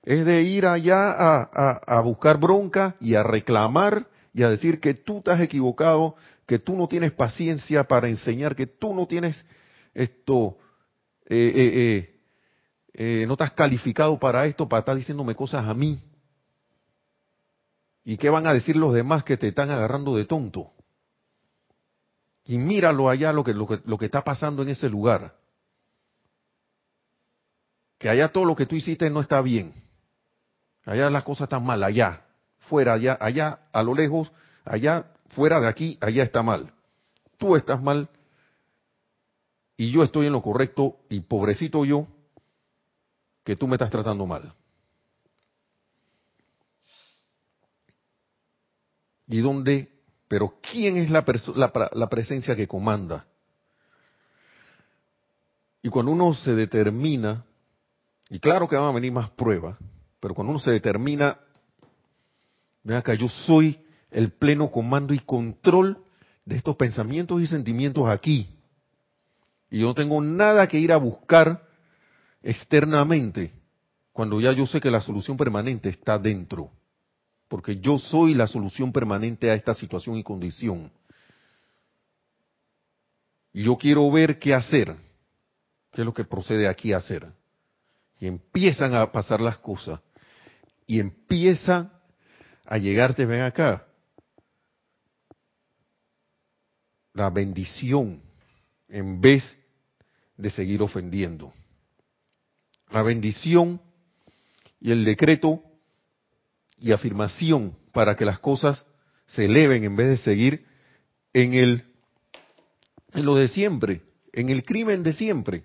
[0.08, 1.12] es de ir allá
[1.52, 6.16] a, buscar bronca y a reclamar y a decir que tú estás equivocado,
[6.46, 9.44] que tú no tienes paciencia para enseñar, que tú no tienes
[9.92, 10.56] esto,
[11.26, 12.20] eh, eh,
[12.94, 16.00] eh, no estás calificado para esto, para estar diciéndome cosas a mí.
[18.02, 20.72] ¿Y qué van a decir los demás que te están agarrando de tonto?
[22.46, 25.36] y míralo allá lo que, lo que, lo que está pasando en ese lugar.
[27.98, 29.74] Que allá todo lo que tú hiciste no está bien.
[30.88, 32.24] Allá las cosas están mal, allá,
[32.60, 34.32] fuera, allá, allá, a lo lejos,
[34.64, 36.72] allá, fuera de aquí, allá está mal.
[37.36, 38.08] Tú estás mal
[39.76, 42.06] y yo estoy en lo correcto y pobrecito yo
[43.44, 44.54] que tú me estás tratando mal.
[49.26, 49.92] ¿Y dónde
[50.26, 51.22] pero ¿quién es la,
[51.92, 53.26] la, presencia que comanda?
[55.82, 57.44] Y cuando uno se determina,
[58.30, 59.76] y claro que van a venir más pruebas,
[60.20, 61.38] pero cuando uno se determina,
[62.82, 63.78] vean acá, yo soy
[64.10, 65.98] el pleno comando y control
[66.44, 68.48] de estos pensamientos y sentimientos aquí.
[69.70, 71.62] Y yo no tengo nada que ir a buscar
[72.42, 73.52] externamente,
[74.12, 76.70] cuando ya yo sé que la solución permanente está dentro
[77.48, 80.92] porque yo soy la solución permanente a esta situación y condición.
[83.52, 84.94] Y yo quiero ver qué hacer,
[85.92, 87.26] qué es lo que procede aquí a hacer.
[88.20, 90.00] Y empiezan a pasar las cosas.
[90.88, 91.92] Y empiezan
[92.64, 93.86] a llegarte, ven acá,
[97.12, 98.22] la bendición
[98.88, 99.44] en vez
[100.38, 101.52] de seguir ofendiendo.
[102.90, 103.82] La bendición
[104.80, 105.62] y el decreto
[106.78, 108.86] y afirmación para que las cosas
[109.26, 110.66] se eleven en vez de seguir
[111.34, 111.84] en el
[113.12, 115.64] en lo de siempre, en el crimen de siempre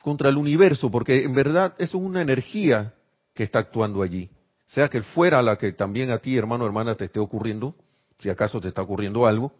[0.00, 2.94] contra el universo, porque en verdad eso es una energía
[3.34, 4.30] que está actuando allí.
[4.66, 7.74] Sea que fuera la que también a ti, hermano o hermana, te esté ocurriendo,
[8.18, 9.52] si acaso te está ocurriendo algo,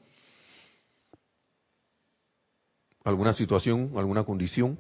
[3.05, 4.79] alguna situación, alguna condición,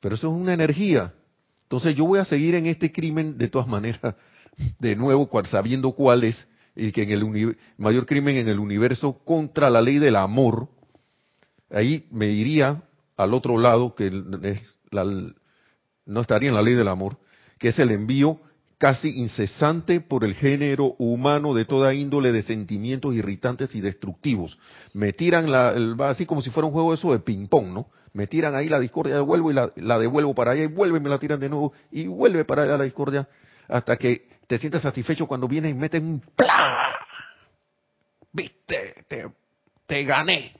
[0.00, 1.14] pero eso es una energía.
[1.62, 4.14] Entonces yo voy a seguir en este crimen de todas maneras
[4.78, 9.70] de nuevo sabiendo cuál es, y que en el mayor crimen en el universo contra
[9.70, 10.68] la ley del amor,
[11.70, 12.82] ahí me iría
[13.16, 17.16] al otro lado, que no estaría en la ley del amor,
[17.58, 18.40] que es el envío
[18.78, 24.58] casi incesante por el género humano de toda índole de sentimientos irritantes y destructivos.
[24.92, 25.74] Me tiran la,
[26.08, 27.88] así como si fuera un juego eso de ping-pong, ¿no?
[28.12, 31.10] Me tiran ahí la discordia, devuelvo y la, devuelvo para allá y vuelve y me
[31.10, 33.28] la tiran de nuevo y vuelve para allá la discordia
[33.68, 36.96] hasta que te sientes satisfecho cuando vienen y meten un ¡plá!
[38.32, 39.04] ¿Viste?
[39.08, 39.26] Te,
[39.86, 40.52] te gané.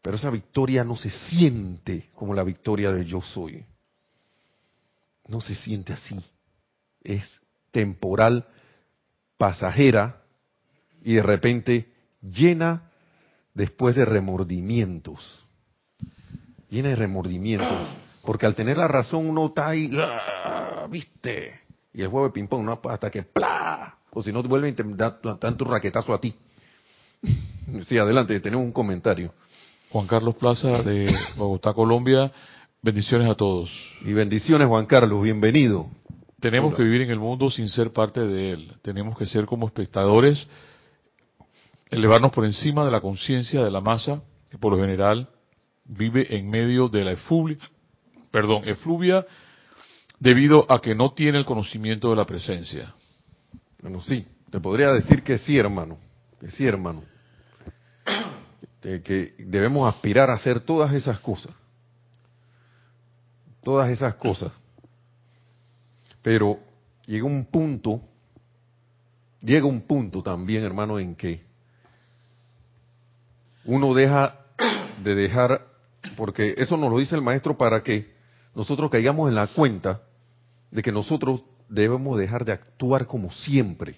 [0.00, 3.64] Pero esa victoria no se siente como la victoria de yo soy.
[5.32, 6.22] No se siente así
[7.04, 8.46] es temporal,
[9.38, 10.22] pasajera
[11.02, 12.90] y de repente llena
[13.54, 15.44] después de remordimientos.
[16.68, 17.96] Llena de remordimientos.
[18.24, 20.86] Porque al tener la razón uno está ahí, ¡ah!
[20.88, 21.60] ¿viste?
[21.92, 22.80] Y el juego de ping-pong, ¿no?
[22.88, 23.98] hasta que ¡plá!
[24.12, 26.34] O si no, te vuelven a dar tanto raquetazo a ti.
[27.88, 29.32] sí, adelante, tenemos un comentario.
[29.90, 32.30] Juan Carlos Plaza de Bogotá, Colombia.
[32.84, 33.70] Bendiciones a todos.
[34.00, 35.86] Y bendiciones, Juan Carlos, bienvenido.
[36.40, 38.72] Tenemos que vivir en el mundo sin ser parte de él.
[38.82, 40.48] Tenemos que ser como espectadores,
[41.92, 44.20] elevarnos por encima de la conciencia de la masa,
[44.50, 45.28] que por lo general
[45.84, 47.56] vive en medio de la efluvia,
[48.32, 49.24] perdón, efluvia,
[50.18, 52.92] debido a que no tiene el conocimiento de la presencia.
[53.80, 55.98] Bueno, sí, te podría decir que sí, hermano,
[56.40, 57.04] que sí, hermano.
[58.82, 61.54] que debemos aspirar a hacer todas esas cosas.
[63.62, 64.52] Todas esas cosas.
[66.22, 66.58] Pero
[67.06, 68.00] llega un punto,
[69.40, 71.42] llega un punto también, hermano, en que
[73.64, 74.38] uno deja
[75.02, 75.66] de dejar,
[76.16, 78.12] porque eso nos lo dice el maestro para que
[78.54, 80.02] nosotros caigamos en la cuenta
[80.70, 83.96] de que nosotros debemos dejar de actuar como siempre.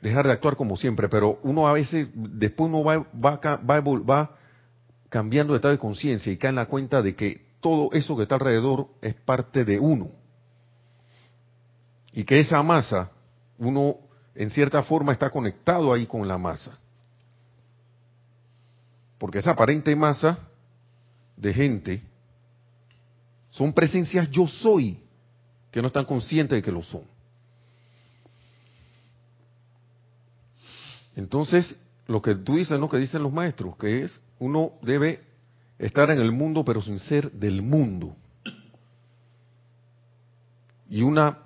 [0.00, 4.41] Dejar de actuar como siempre, pero uno a veces, después uno va, va, va, va
[5.12, 8.22] cambiando de estado de conciencia y cae en la cuenta de que todo eso que
[8.22, 10.08] está alrededor es parte de uno.
[12.14, 13.10] Y que esa masa,
[13.58, 13.96] uno
[14.34, 16.78] en cierta forma está conectado ahí con la masa.
[19.18, 20.38] Porque esa aparente masa
[21.36, 22.02] de gente
[23.50, 24.98] son presencias yo soy,
[25.70, 27.02] que no están conscientes de que lo son.
[31.14, 31.76] Entonces,
[32.06, 35.20] lo que tú dices, lo que dicen los maestros, que es uno debe
[35.78, 38.16] estar en el mundo pero sin ser del mundo.
[40.88, 41.38] Y una,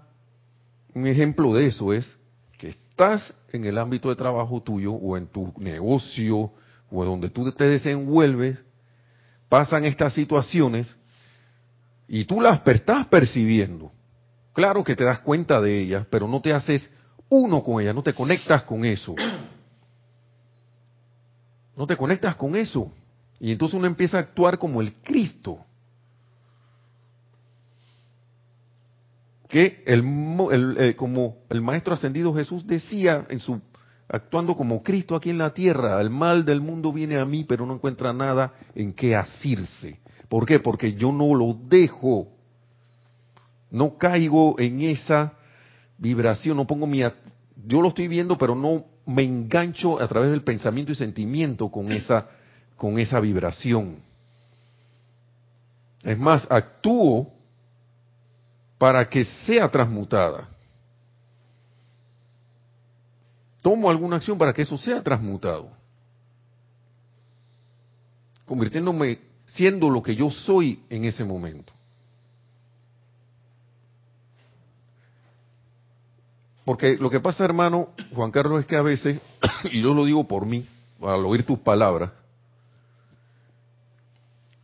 [0.94, 2.16] un ejemplo de eso es
[2.58, 6.52] que estás en el ámbito de trabajo tuyo o en tu negocio
[6.90, 8.58] o donde tú te desenvuelves,
[9.48, 10.96] pasan estas situaciones
[12.08, 13.92] y tú las estás percibiendo.
[14.52, 16.90] Claro que te das cuenta de ellas, pero no te haces
[17.28, 19.14] uno con ellas, no te conectas con eso.
[21.76, 22.90] No te conectas con eso.
[23.38, 25.58] Y entonces uno empieza a actuar como el Cristo.
[29.48, 33.60] Que el, eh, como el Maestro Ascendido Jesús decía en su
[34.08, 37.66] actuando como Cristo aquí en la tierra, el mal del mundo viene a mí, pero
[37.66, 40.00] no encuentra nada en qué asirse.
[40.28, 40.60] ¿Por qué?
[40.60, 42.28] Porque yo no lo dejo.
[43.70, 45.34] No caigo en esa
[45.98, 47.02] vibración, no pongo mi
[47.66, 51.92] yo lo estoy viendo, pero no me engancho a través del pensamiento y sentimiento con
[51.92, 52.26] esa
[52.76, 53.96] con esa vibración.
[56.02, 57.32] Es más, actúo
[58.78, 60.48] para que sea transmutada.
[63.62, 65.70] Tomo alguna acción para que eso sea transmutado.
[68.44, 71.72] Convirtiéndome, siendo lo que yo soy en ese momento.
[76.66, 79.20] Porque lo que pasa, hermano Juan Carlos, es que a veces,
[79.70, 80.66] y yo lo digo por mí,
[81.00, 82.10] al oír tus palabras,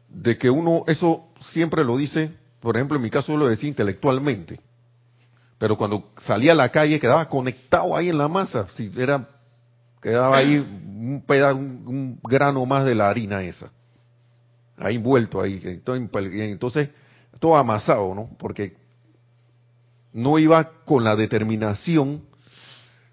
[0.08, 3.68] de que uno, eso siempre lo dice, por ejemplo, en mi caso yo lo decía
[3.68, 4.58] intelectualmente,
[5.58, 9.28] pero cuando salía a la calle quedaba conectado ahí en la masa, si era,
[10.02, 13.70] quedaba ahí un pedazo, un, grano más de la harina esa,
[14.76, 16.88] ahí envuelto ahí, entonces
[17.38, 18.28] todo amasado, ¿no?
[18.40, 18.81] Porque
[20.12, 22.22] no iba con la determinación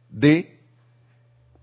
[0.10, 0.60] de,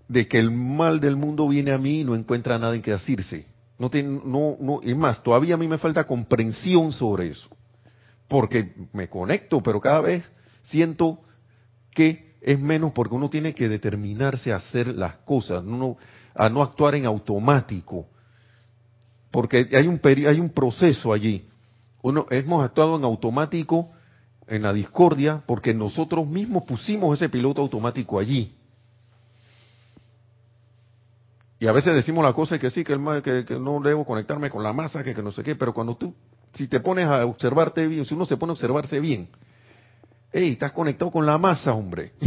[0.07, 2.93] de que el mal del mundo viene a mí y no encuentra nada en que
[2.93, 3.45] asirse
[3.79, 3.91] no,
[4.25, 7.47] no, no, es más, todavía a mí me falta comprensión sobre eso.
[8.27, 10.23] Porque me conecto, pero cada vez
[10.63, 11.19] siento
[11.91, 15.63] que es menos porque uno tiene que determinarse a hacer las cosas,
[16.35, 18.07] a no actuar en automático.
[19.31, 21.47] Porque hay un, hay un proceso allí.
[22.01, 23.91] Uno, hemos actuado en automático
[24.47, 28.53] en la discordia porque nosotros mismos pusimos ese piloto automático allí.
[31.59, 34.49] Y a veces decimos la cosa que sí, que, el, que, que no debo conectarme
[34.49, 36.13] con la masa, que, que no sé qué, pero cuando tú,
[36.53, 39.27] si te pones a observarte bien, si uno se pone a observarse bien,
[40.31, 42.13] hey, estás conectado con la masa, hombre.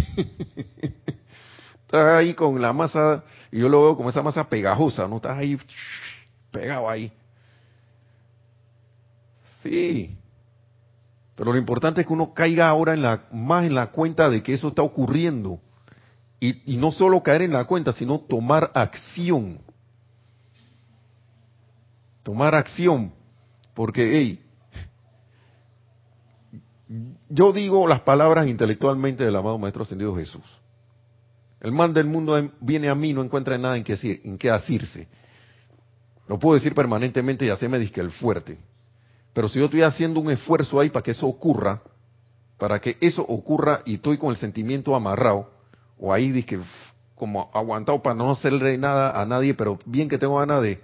[1.83, 5.17] estás ahí con la masa, y yo lo veo como esa masa pegajosa, ¿no?
[5.17, 5.57] Estás ahí
[6.51, 7.13] pegado ahí.
[9.63, 10.17] Sí.
[11.41, 14.69] Pero lo importante es que uno caiga ahora más en la cuenta de que eso
[14.69, 15.59] está ocurriendo.
[16.39, 19.59] Y, no solo caer en la cuenta, sino tomar acción.
[22.23, 23.15] Tomar acción.
[23.73, 24.45] Porque, hey,
[27.31, 30.45] yo digo las palabras intelectualmente del amado Maestro Ascendido Jesús.
[31.63, 35.09] El mal del mundo viene a mí, no encuentra nada en qué, en qué asirse.
[36.29, 38.59] Lo puedo decir permanentemente y hacerme disque el fuerte.
[39.33, 41.83] Pero si yo estoy haciendo un esfuerzo ahí para que eso ocurra,
[42.59, 45.51] para que eso ocurra y estoy con el sentimiento amarrado,
[45.99, 46.59] o ahí disque
[47.15, 50.81] como aguantado para no hacerle nada a nadie, pero bien que tengo ganas de,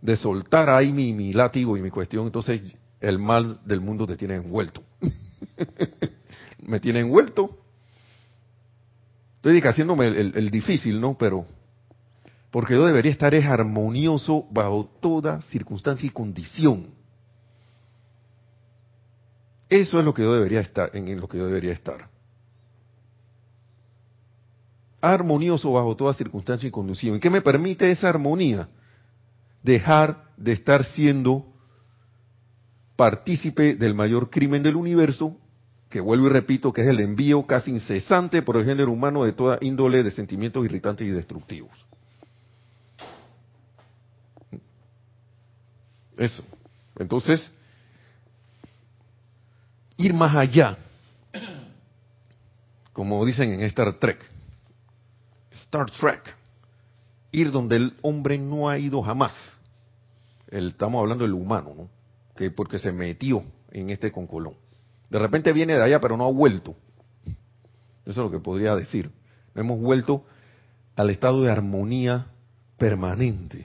[0.00, 2.60] de soltar ahí mi, mi látigo y mi cuestión, entonces
[3.00, 4.82] el mal del mundo te tiene envuelto.
[6.58, 7.58] Me tiene envuelto.
[9.36, 11.16] Estoy haciéndome el, el, difícil, ¿no?
[11.18, 11.46] Pero,
[12.52, 16.86] porque yo debería estar es armonioso bajo toda circunstancia y condición.
[19.72, 22.10] Eso es lo que yo debería estar, en lo que yo debería estar.
[25.00, 27.16] Armonioso bajo toda circunstancia y condición.
[27.16, 28.68] ¿Y qué me permite esa armonía?
[29.62, 31.46] Dejar de estar siendo
[32.96, 35.38] partícipe del mayor crimen del universo,
[35.88, 39.32] que vuelvo y repito que es el envío casi incesante por el género humano de
[39.32, 41.72] toda índole de sentimientos irritantes y destructivos.
[46.18, 46.44] Eso.
[46.98, 47.50] Entonces,
[50.02, 50.76] ir más allá,
[52.92, 54.18] como dicen en Star Trek,
[55.52, 56.36] Star Trek,
[57.30, 59.32] ir donde el hombre no ha ido jamás.
[60.48, 61.88] El, estamos hablando del humano, ¿no?
[62.36, 64.54] que porque se metió en este concolón.
[65.08, 66.74] De repente viene de allá, pero no ha vuelto.
[68.04, 69.10] Eso es lo que podría decir.
[69.54, 70.24] Hemos vuelto
[70.96, 72.26] al estado de armonía
[72.76, 73.64] permanente.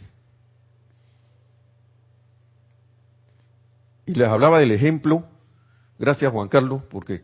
[4.06, 5.26] Y les hablaba del ejemplo,
[5.98, 7.24] gracias Juan Carlos, porque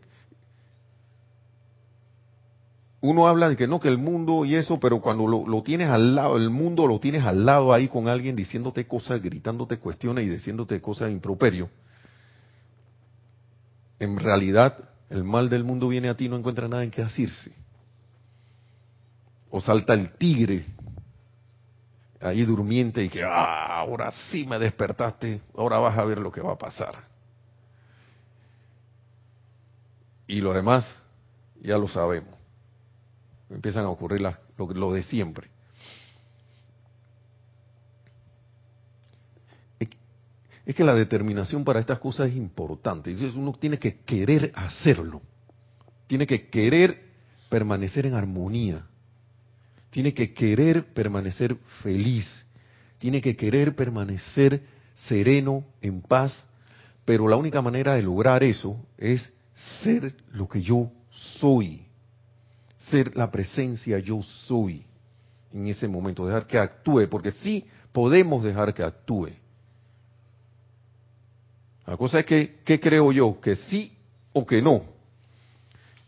[3.04, 6.14] uno habla de que no, que el mundo y eso, pero cuando lo, tienes al
[6.14, 10.30] lado, el mundo lo tienes al lado ahí con alguien diciéndote cosas, gritándote cuestiones y
[10.30, 11.68] diciéndote cosas improperio,
[13.98, 17.02] en realidad el mal del mundo viene a ti y no encuentra nada en qué
[17.02, 17.52] asirse.
[19.50, 20.64] O salta el tigre
[22.22, 26.40] ahí durmiente y que ah, ahora sí me despertaste, ahora vas a ver lo que
[26.40, 27.13] va a pasar.
[30.26, 30.96] Y lo demás
[31.62, 32.34] ya lo sabemos
[33.50, 34.20] empiezan a ocurrir
[34.56, 35.48] lo, de siempre.
[40.66, 43.14] Es que la determinación para estas cosas es importante.
[43.34, 45.20] Uno tiene que querer hacerlo.
[46.06, 47.02] Tiene que querer
[47.50, 48.86] permanecer en armonía.
[49.90, 52.26] Tiene que querer permanecer feliz.
[52.98, 54.62] Tiene que querer permanecer
[54.94, 56.46] sereno, en paz.
[57.04, 59.30] Pero la única manera de lograr eso es
[59.82, 61.84] ser lo que yo soy
[62.90, 64.84] ser la presencia yo soy
[65.52, 69.30] en ese momento, dejar que actúe, porque sí podemos dejar que actúe.
[71.86, 73.40] La cosa es que, ¿qué creo yo?
[73.40, 73.96] ¿Que sí
[74.32, 74.82] o que no?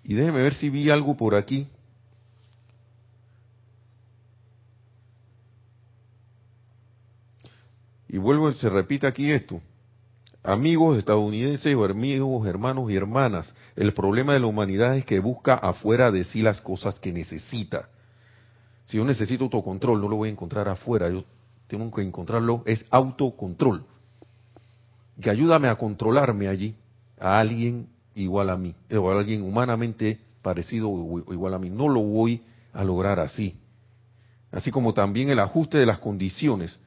[0.03, 1.69] Y déjeme ver si vi algo por aquí.
[8.09, 9.61] Y vuelvo, se repite aquí esto
[10.47, 15.55] amigos estadounidenses o amigos, hermanos y hermanas, el problema de la humanidad es que busca
[15.55, 17.89] afuera de sí las cosas que necesita.
[18.85, 21.25] Si yo necesito autocontrol, no lo voy a encontrar afuera, yo
[21.67, 23.85] tengo que encontrarlo, es autocontrol.
[25.21, 26.77] Que ayúdame a controlarme allí,
[27.19, 31.71] a alguien igual a mí, o a alguien humanamente parecido o igual a mí.
[31.71, 32.43] No lo voy
[32.73, 33.57] a lograr así.
[34.53, 36.79] Así como también el ajuste de las condiciones,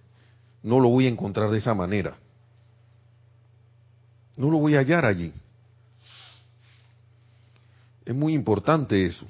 [0.63, 2.15] no lo voy a encontrar de esa manera.
[4.39, 5.33] No lo voy a hallar allí.
[8.05, 9.27] Es muy importante eso.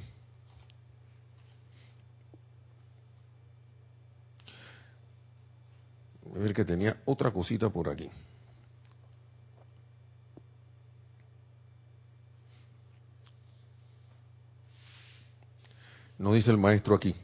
[6.28, 8.08] A ver que tenía otra cosita por aquí.
[16.20, 17.16] No dice el maestro aquí.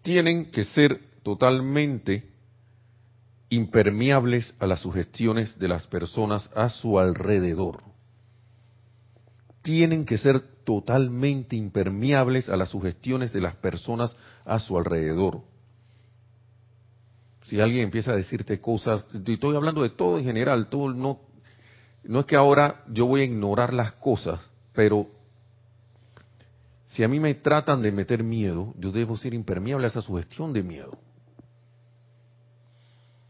[0.00, 2.26] Tienen que ser totalmente
[3.54, 7.82] impermeables a las sugestiones de las personas a su alrededor.
[9.62, 15.42] Tienen que ser totalmente impermeables a las sugestiones de las personas a su alrededor.
[17.44, 21.20] Si alguien empieza a decirte cosas, estoy hablando de todo en general, todo no,
[22.02, 24.40] no es que ahora yo voy a ignorar las cosas,
[24.72, 25.06] pero
[26.86, 30.52] si a mí me tratan de meter miedo, yo debo ser impermeable a esa sugestión
[30.52, 30.98] de miedo.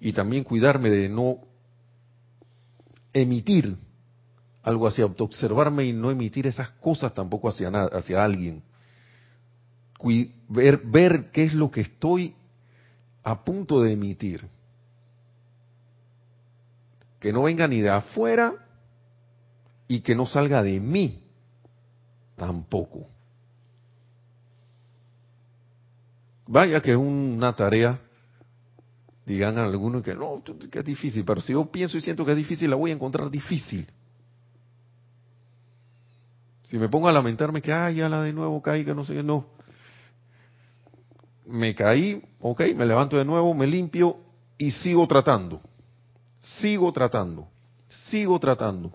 [0.04, 1.38] Y también cuidarme de no
[3.14, 3.74] emitir
[4.62, 8.62] algo hacia observarme y no emitir esas cosas tampoco hacia, hacia alguien.
[10.50, 12.34] ver, ver qué es lo que estoy
[13.22, 14.46] a punto de emitir.
[17.18, 18.52] Que no venga ni de afuera
[19.88, 21.22] y que no salga de mí
[22.36, 23.08] tampoco.
[26.46, 28.03] Vaya que es una tarea,
[29.26, 32.36] digan algunos que no, que es difícil, pero si yo pienso y siento que es
[32.36, 33.86] difícil, la voy a encontrar difícil.
[36.64, 39.22] Si me pongo a lamentarme que, ay, ya la de nuevo caí, que no sé,
[39.22, 39.46] no.
[41.46, 44.16] Me caí, ok, me levanto de nuevo, me limpio
[44.58, 45.60] y sigo tratando.
[46.60, 47.48] Sigo tratando.
[48.08, 48.92] Sigo tratando.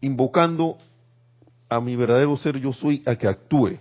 [0.00, 0.76] Invocando
[1.68, 3.78] a mi verdadero ser yo soy a que actúe.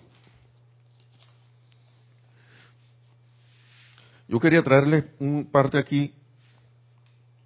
[4.32, 6.13] Yo quería traerles un parte aquí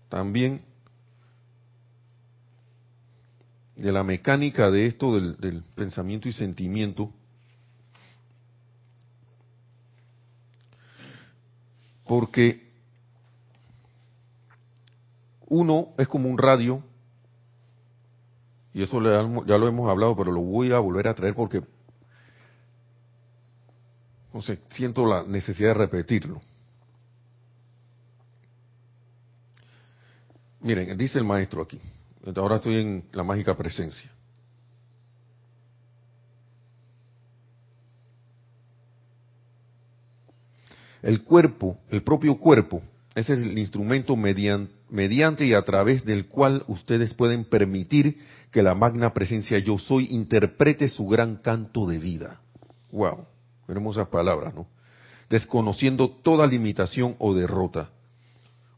[0.07, 0.61] también
[3.75, 7.11] de la mecánica de esto del, pensamiento y sentimiento.
[12.03, 12.69] Porque
[15.47, 16.83] uno es como un radio,
[18.75, 21.63] y eso ya lo hemos hablado, pero lo voy a volver a traer porque
[24.31, 26.43] no sé, siento la necesidad de repetirlo.
[30.65, 31.79] Miren, dice el maestro aquí.
[32.35, 34.09] Ahora estoy en la mágica presencia.
[41.03, 42.81] El cuerpo, el propio cuerpo,
[43.13, 48.17] ese es el instrumento mediante, y a través del cual ustedes pueden permitir
[48.49, 52.41] que la magna presencia yo soy interprete su gran canto de vida.
[52.91, 53.27] Wow,
[53.67, 54.65] hermosas palabras, ¿no?
[55.29, 57.91] Desconociendo toda limitación o derrota.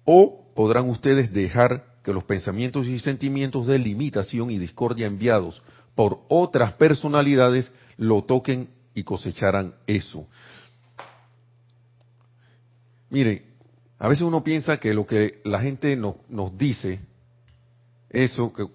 [0.10, 5.62] O podrán ustedes dejar que los pensamientos y sentimientos de limitación y discordia enviados
[5.96, 10.26] por otras personalidades lo toquen y cosecharan eso.
[13.10, 13.48] Mire,
[14.00, 17.02] a veces uno piensa que lo que la gente nos dice,
[18.10, 18.66] eso, que,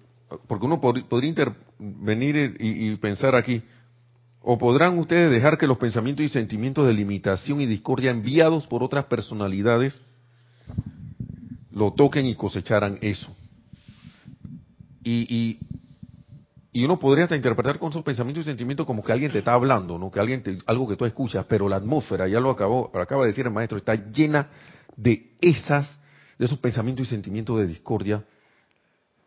[0.47, 3.63] porque uno podría intervenir y, y pensar aquí,
[4.39, 8.83] o podrán ustedes dejar que los pensamientos y sentimientos de limitación y discordia enviados por
[8.83, 9.99] otras personalidades
[11.73, 13.35] lo toquen y cosecharan eso.
[15.03, 15.59] Y,
[16.71, 19.53] y, uno podría hasta interpretar con sus pensamientos y sentimientos como que alguien te está
[19.53, 20.09] hablando, ¿no?
[20.09, 23.29] Que alguien te, algo que tú escuchas, pero la atmósfera, ya lo acabó, acaba de
[23.29, 24.49] decir el maestro, está llena
[24.95, 25.99] de esas,
[26.37, 28.23] de esos pensamientos y sentimientos de discordia,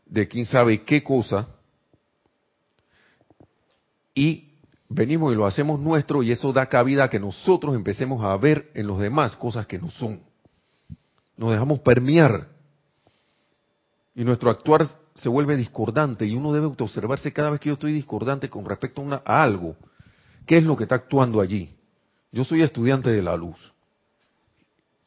[0.07, 1.49] de quién sabe qué cosa,
[4.15, 4.55] y
[4.89, 8.71] venimos y lo hacemos nuestro y eso da cabida a que nosotros empecemos a ver
[8.75, 10.21] en los demás cosas que no son
[11.37, 12.49] nos dejamos permear
[14.15, 17.93] y nuestro actuar se vuelve discordante y uno debe observarse cada vez que yo estoy
[17.93, 19.77] discordante con respecto a, algo.
[20.47, 21.75] ¿Qué es lo que está actuando allí?
[22.33, 23.57] Yo soy estudiante de la luz.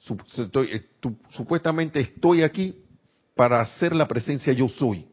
[0.08, 0.86] Eh,
[1.32, 2.84] supuestamente estoy aquí
[3.36, 5.08] para hacer la presencia yo soy.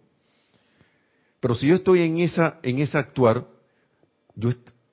[1.41, 3.47] Pero si yo estoy en esa en ese actuar,
[4.35, 4.51] yo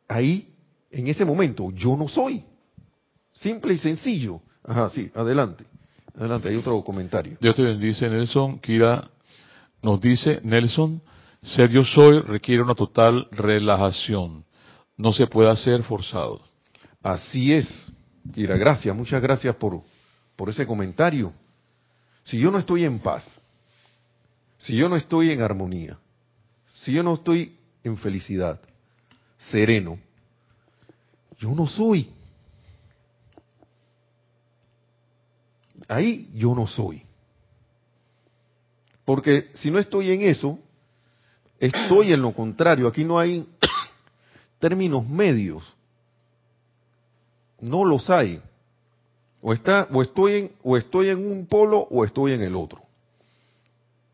[0.07, 0.53] ahí
[0.91, 2.43] en ese momento yo no soy.
[3.33, 4.41] Simple y sencillo.
[4.63, 5.65] Ajá, sí, adelante.
[6.15, 7.37] Adelante, hay otro comentario.
[7.41, 8.59] Dios te bendice, Nelson.
[8.59, 9.09] Kira
[9.81, 11.01] nos dice, Nelson,
[11.41, 14.45] ser yo soy requiere una total relajación.
[14.95, 16.41] No se puede hacer forzado.
[17.01, 17.67] Así es.
[18.33, 19.81] Kira, gracias, muchas gracias por,
[20.35, 21.33] por ese comentario.
[22.23, 23.39] Si yo no estoy en paz,
[24.59, 25.97] si yo no estoy en armonía,
[26.83, 28.61] si yo no estoy en felicidad,
[29.51, 29.99] sereno,
[31.37, 32.09] yo no soy.
[35.87, 37.03] Ahí yo no soy.
[39.05, 40.59] Porque si no estoy en eso,
[41.59, 42.87] estoy en lo contrario.
[42.87, 43.47] Aquí no hay
[44.59, 45.73] términos medios.
[47.59, 48.41] No los hay.
[49.41, 52.81] O, está, o, estoy en, o estoy en un polo o estoy en el otro.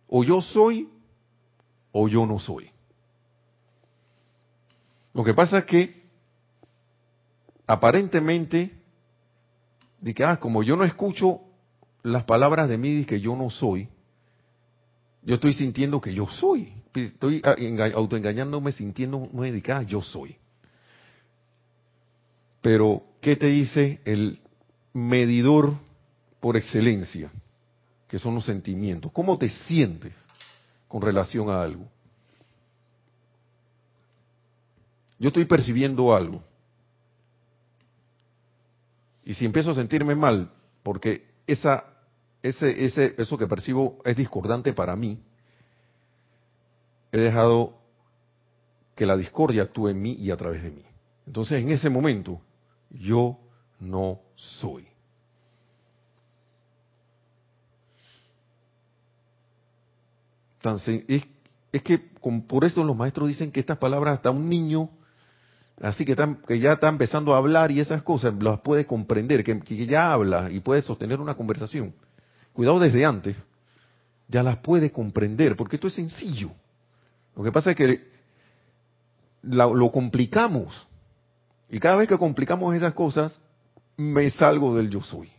[0.07, 0.89] O yo soy
[1.91, 2.71] o yo no soy.
[5.13, 5.99] Lo que pasa es que
[7.67, 8.71] aparentemente,
[10.01, 11.41] de que, ah, como yo no escucho
[12.03, 13.89] las palabras de mí que yo no soy,
[15.23, 16.73] yo estoy sintiendo que yo soy.
[16.93, 17.55] Estoy ah,
[17.95, 20.35] autoengañándome, sintiendo dedicada, yo soy.
[22.61, 24.39] Pero, ¿qué te dice el
[24.93, 25.73] medidor
[26.39, 27.31] por excelencia,
[28.07, 29.11] que son los sentimientos.
[29.11, 30.13] ¿Cómo te sientes
[30.87, 31.87] con relación a algo?
[35.19, 36.41] Yo estoy percibiendo algo.
[39.25, 40.49] Y si empiezo a sentirme mal,
[40.81, 41.88] porque esa,
[42.41, 45.21] ese, ese, eso que percibo es discordante para mí,
[47.11, 47.77] he dejado
[48.95, 50.83] que la discordia actúe en mí y a través de mí.
[51.25, 52.41] Entonces, en ese momento,
[52.89, 53.39] yo
[53.79, 54.87] no soy.
[60.55, 61.99] Entonces, es, que
[62.47, 64.89] por eso los maestros dicen que estas palabras hasta un niño
[65.81, 66.15] así que,
[66.59, 70.59] ya está empezando a hablar y esas cosas, las puede comprender, que, ya habla y
[70.59, 71.93] puede sostener una conversación.
[72.53, 73.35] Cuidado desde antes,
[74.27, 76.51] ya las puede comprender, porque esto es sencillo.
[77.35, 78.07] Lo que pasa es que
[79.41, 80.87] lo complicamos.
[81.69, 83.39] Y cada vez que complicamos esas cosas,
[83.97, 85.31] me salgo del yo soy.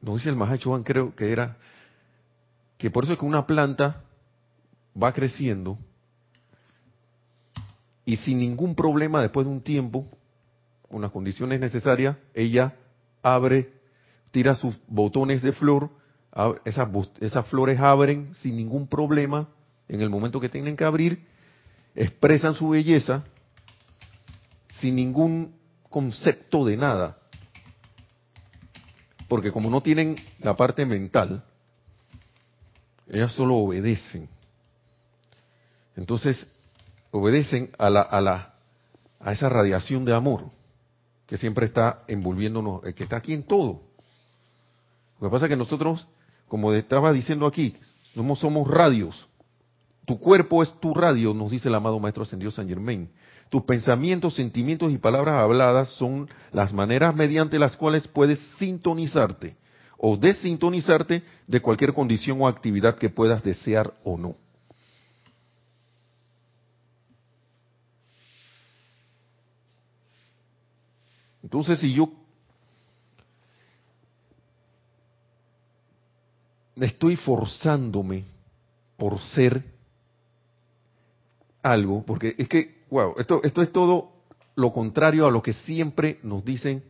[0.00, 1.56] Nos dice el Mahacho creo que era,
[2.78, 4.02] que por eso es que una planta
[5.00, 5.78] va creciendo
[8.04, 10.06] y sin ningún problema después de un tiempo,
[10.88, 12.74] con las condiciones necesarias, ella
[13.22, 13.72] abre,
[14.30, 15.90] tira sus botones de flor,
[16.64, 19.48] esas, flores abren sin ningún problema
[19.88, 21.26] en el momento que tienen que abrir,
[21.94, 23.24] expresan su belleza
[24.80, 25.54] sin ningún
[25.88, 27.18] concepto de nada.
[29.28, 31.44] Porque como no tienen la parte mental,
[33.08, 34.28] ellas solo obedecen.
[35.96, 36.46] Entonces,
[37.10, 38.54] obedecen a la, a la,
[39.18, 40.50] a esa radiación de amor
[41.30, 43.82] que siempre está envolviéndonos, eh, que está aquí en todo.
[45.20, 46.08] Lo que pasa es que nosotros,
[46.48, 47.76] como estaba diciendo aquí,
[48.16, 49.28] somos, somos radios.
[50.06, 53.08] Tu cuerpo es tu radio, nos dice el amado Maestro Ascendido San Germain.
[53.48, 59.56] Tus pensamientos, sentimientos y palabras habladas son las maneras mediante las cuales puedes sintonizarte
[59.98, 64.34] o desintonizarte de cualquier condición o actividad que puedas desear o no.
[71.42, 72.10] Entonces, si yo
[76.76, 78.24] estoy forzándome
[78.96, 79.64] por ser
[81.62, 84.12] algo, porque es que, wow, esto, esto es todo
[84.56, 86.82] lo contrario a lo que siempre nos dicen.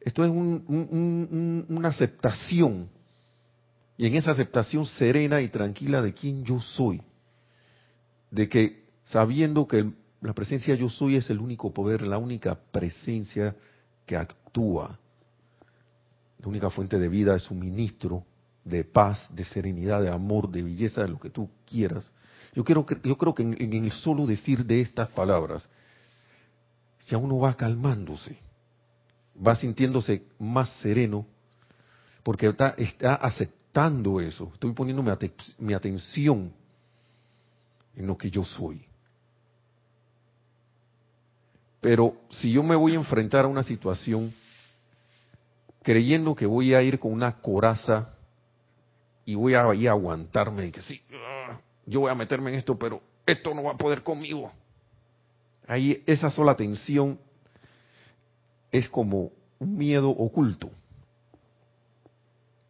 [0.00, 2.88] Esto es una aceptación,
[3.96, 7.02] y en esa aceptación serena y tranquila de quién yo soy,
[8.30, 9.92] de que sabiendo que
[10.26, 13.54] la presencia yo soy es el único poder, la única presencia
[14.04, 14.98] que actúa.
[16.40, 18.24] La única fuente de vida, de suministro,
[18.64, 22.10] de paz, de serenidad, de amor, de belleza, de lo que tú quieras.
[22.56, 25.68] Yo, quiero, yo creo que en, el solo decir de estas palabras,
[27.06, 28.36] ya uno va calmándose,
[29.46, 31.24] va sintiéndose más sereno,
[32.24, 34.50] porque está, está aceptando eso.
[34.54, 35.04] Estoy poniendo
[35.60, 36.52] mi atención
[37.94, 38.84] en lo que yo soy.
[41.86, 44.34] Pero si yo me voy a enfrentar a una situación
[45.84, 48.12] creyendo que voy a ir con una coraza
[49.24, 52.76] y voy a, ir aguantarme y que sí, ah, yo voy a meterme en esto,
[52.76, 54.50] pero esto no va a poder conmigo.
[55.68, 57.20] Ahí esa sola tensión
[58.72, 59.30] es como
[59.60, 60.72] un miedo oculto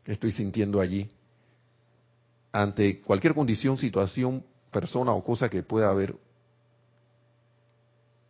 [0.04, 1.10] que estoy sintiendo allí
[2.52, 6.14] ante cualquier condición, situación, persona o cosa que pueda haber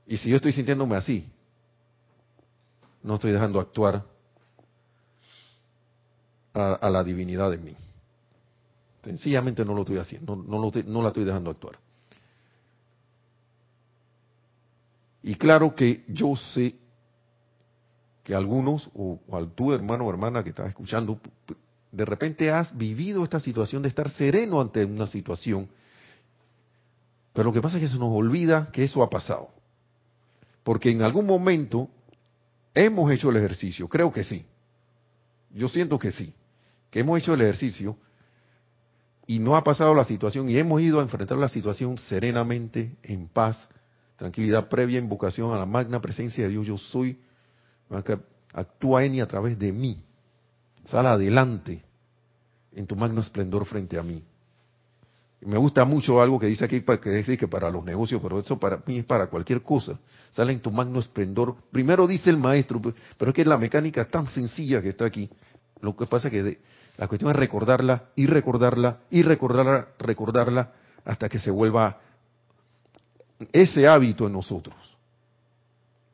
[0.07, 1.29] y si yo estoy sintiéndome así,
[3.03, 4.05] no estoy dejando actuar
[6.55, 7.77] a, la divinidad en mí.
[9.03, 11.79] Sencillamente no lo estoy haciendo, no, la estoy dejando actuar.
[15.23, 16.77] Y claro que yo sé
[18.23, 21.21] que algunos, o, o tú hermano o hermana que estás escuchando,
[21.93, 25.69] de repente has vivido esta situación de estar sereno ante una situación,
[27.33, 29.56] pero lo que pasa es que se nos olvida que eso ha pasado.
[30.67, 31.89] Porque en algún momento
[32.75, 34.45] hemos hecho el ejercicio, creo que sí.
[35.55, 36.35] Yo siento que sí,
[36.91, 37.97] que hemos hecho el ejercicio
[39.29, 43.29] y no ha pasado la situación y hemos ido a enfrentar la situación serenamente, en
[43.29, 43.57] paz,
[44.17, 46.67] tranquilidad previa invocación a la magna presencia de Dios.
[46.67, 47.21] Yo soy,
[48.53, 50.03] actúa en y a través de mí.
[50.87, 51.85] Sal adelante
[52.73, 54.25] en tu magno esplendor frente a mí.
[55.43, 58.59] Me gusta mucho algo que dice aquí que dice que para los negocios, pero eso
[58.59, 59.99] para mí es para cualquier cosa.
[60.31, 61.57] Sale en tu magno esplendor.
[61.71, 62.81] Primero dice el maestro,
[63.19, 65.29] pero es que la mecánica tan sencilla que está aquí.
[65.81, 66.59] Lo que pasa es que
[66.97, 70.73] la cuestión es recordarla y recordarla y recordarla, recordarla
[71.05, 72.01] hasta que se vuelva
[73.53, 74.75] ese hábito en nosotros.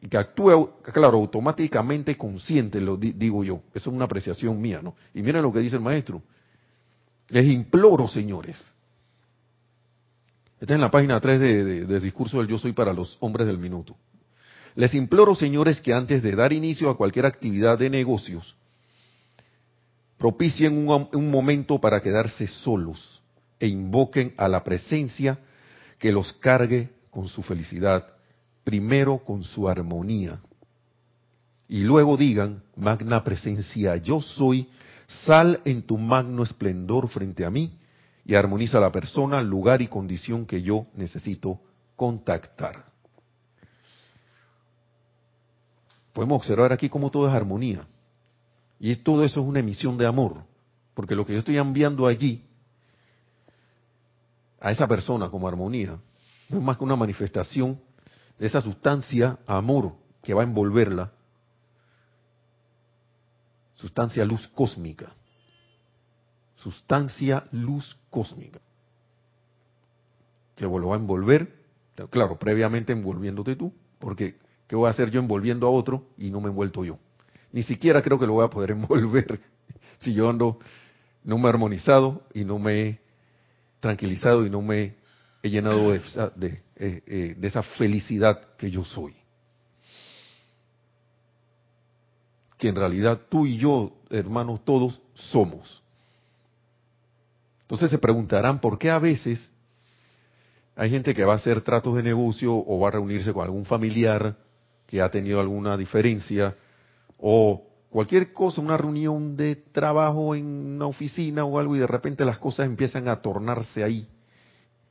[0.01, 3.62] y que actúe, claro, automáticamente consciente, lo digo yo.
[3.73, 4.97] Esa es una apreciación mía, ¿no?
[5.14, 6.20] Y miren lo que dice el maestro.
[7.29, 8.72] Les imploro, señores.
[10.62, 13.48] Esta es en la página 3 del de, discurso del Yo Soy para los hombres
[13.48, 13.96] del minuto.
[14.76, 18.54] Les imploro, señores, que antes de dar inicio a cualquier actividad de negocios,
[20.18, 23.20] propicien un momento para quedarse solos
[23.58, 25.40] e invoquen a la presencia
[25.98, 28.06] que los cargue con su felicidad,
[28.62, 30.38] primero con su armonía.
[31.66, 34.68] Y luego digan, magna presencia, yo soy,
[35.26, 37.80] sal en tu magno esplendor frente a mí
[38.25, 41.61] y armoniza la persona, lugar y condición que yo necesito
[41.97, 42.85] contactar.
[46.12, 47.87] Podemos observar aquí cómo todo es armonía.
[48.79, 50.45] Y todo eso es una emisión de amor.
[50.95, 52.45] Porque lo que yo estoy enviando allí
[54.61, 55.99] a esa persona como armonía,
[56.49, 57.81] no es más que una manifestación
[58.39, 61.11] de esa sustancia amor que va a envolverla,
[63.75, 65.12] sustancia luz cósmica,
[66.62, 68.60] sustancia luz cósmica,
[70.54, 71.52] que lo va a envolver,
[72.10, 74.36] claro, previamente envolviéndote tú, porque
[74.66, 76.98] ¿qué voy a hacer yo envolviendo a otro y no me he envuelto yo?
[77.52, 79.40] Ni siquiera creo que lo voy a poder envolver
[79.98, 80.58] si yo ando
[81.24, 83.00] no me he armonizado y no me he
[83.80, 84.96] tranquilizado y no me
[85.42, 89.14] he llenado de, eh, eh, de esa felicidad que yo soy.
[92.58, 95.82] Que en realidad tú y yo, hermanos, todos somos.
[97.62, 99.50] Entonces se preguntarán por qué a veces
[100.74, 103.64] hay gente que va a hacer tratos de negocio o va a reunirse con algún
[103.64, 104.36] familiar
[104.86, 106.56] que ha tenido alguna diferencia
[107.18, 112.24] o cualquier cosa, una reunión de trabajo en una oficina o algo y de repente
[112.24, 114.08] las cosas empiezan a tornarse ahí.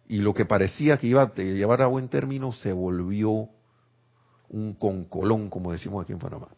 [0.07, 3.49] Y lo que parecía que iba a llevar a buen término se volvió
[4.49, 6.49] un concolón, como decimos aquí en Panamá.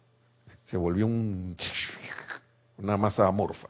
[0.66, 1.56] Se volvió un,
[2.78, 3.68] una masa amorfa.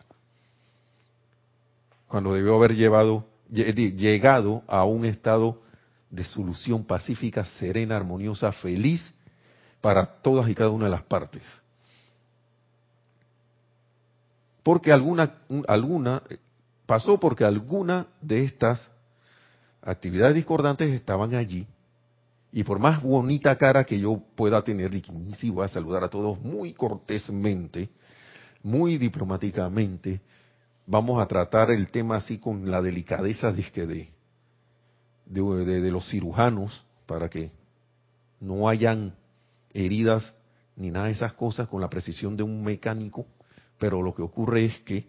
[2.08, 5.62] Cuando debió haber llevado, llegado a un estado
[6.10, 9.02] de solución pacífica, serena, armoniosa, feliz
[9.80, 11.42] para todas y cada una de las partes.
[14.62, 15.34] Porque alguna,
[15.68, 16.22] alguna,
[16.86, 18.90] pasó porque alguna de estas
[19.82, 21.66] actividades discordantes estaban allí,
[22.50, 26.04] y por más bonita cara que yo pueda tener, y que sí voy a saludar
[26.04, 27.90] a todos muy cortésmente,
[28.62, 30.20] muy diplomáticamente,
[30.86, 34.08] vamos a tratar el tema así con la delicadeza de,
[35.26, 37.50] de, los cirujanos, para que
[38.40, 39.14] no hayan
[39.72, 40.34] heridas
[40.76, 43.26] ni nada de esas cosas con la precisión de un mecánico
[43.78, 45.06] pero lo que ocurre es que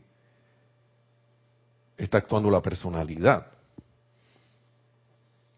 [1.98, 3.48] está actuando la personalidad.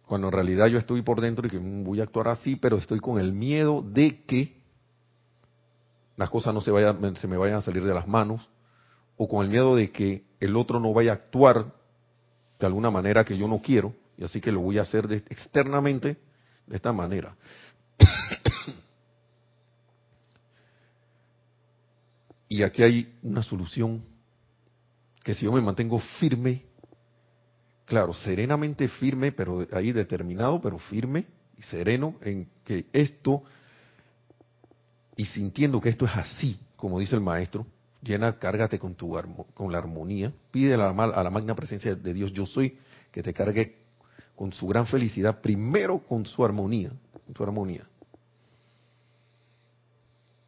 [0.05, 2.99] Cuando en realidad yo estoy por dentro y que voy a actuar así, pero estoy
[2.99, 4.61] con el miedo de que
[6.15, 8.47] las cosas no se, vayan, se me vayan a salir de las manos,
[9.17, 11.73] o con el miedo de que el otro no vaya a actuar
[12.59, 16.17] de alguna manera que yo no quiero, y así que lo voy a hacer externamente
[16.65, 17.35] de esta manera.
[22.49, 24.01] Y aquí hay una solución
[25.21, 26.63] que si yo me mantengo firme,
[27.85, 31.25] claro, serenamente firme, pero ahí determinado, pero firme
[31.57, 33.43] y sereno en que esto,
[35.17, 37.67] y sintiendo que esto es así, como dice el maestro,
[38.01, 39.17] llena, cárgate con, tu,
[39.53, 42.77] con la armonía, pide a la, a la magna presencia de Dios, yo soy,
[43.11, 43.75] que te cargue
[44.35, 46.91] con su gran felicidad, primero con su armonía,
[47.35, 47.87] su armonía.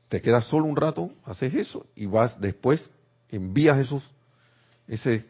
[0.10, 2.90] Te quedas solo un rato, haces eso y vas después,
[3.30, 4.04] envías esos,
[4.88, 5.26] ese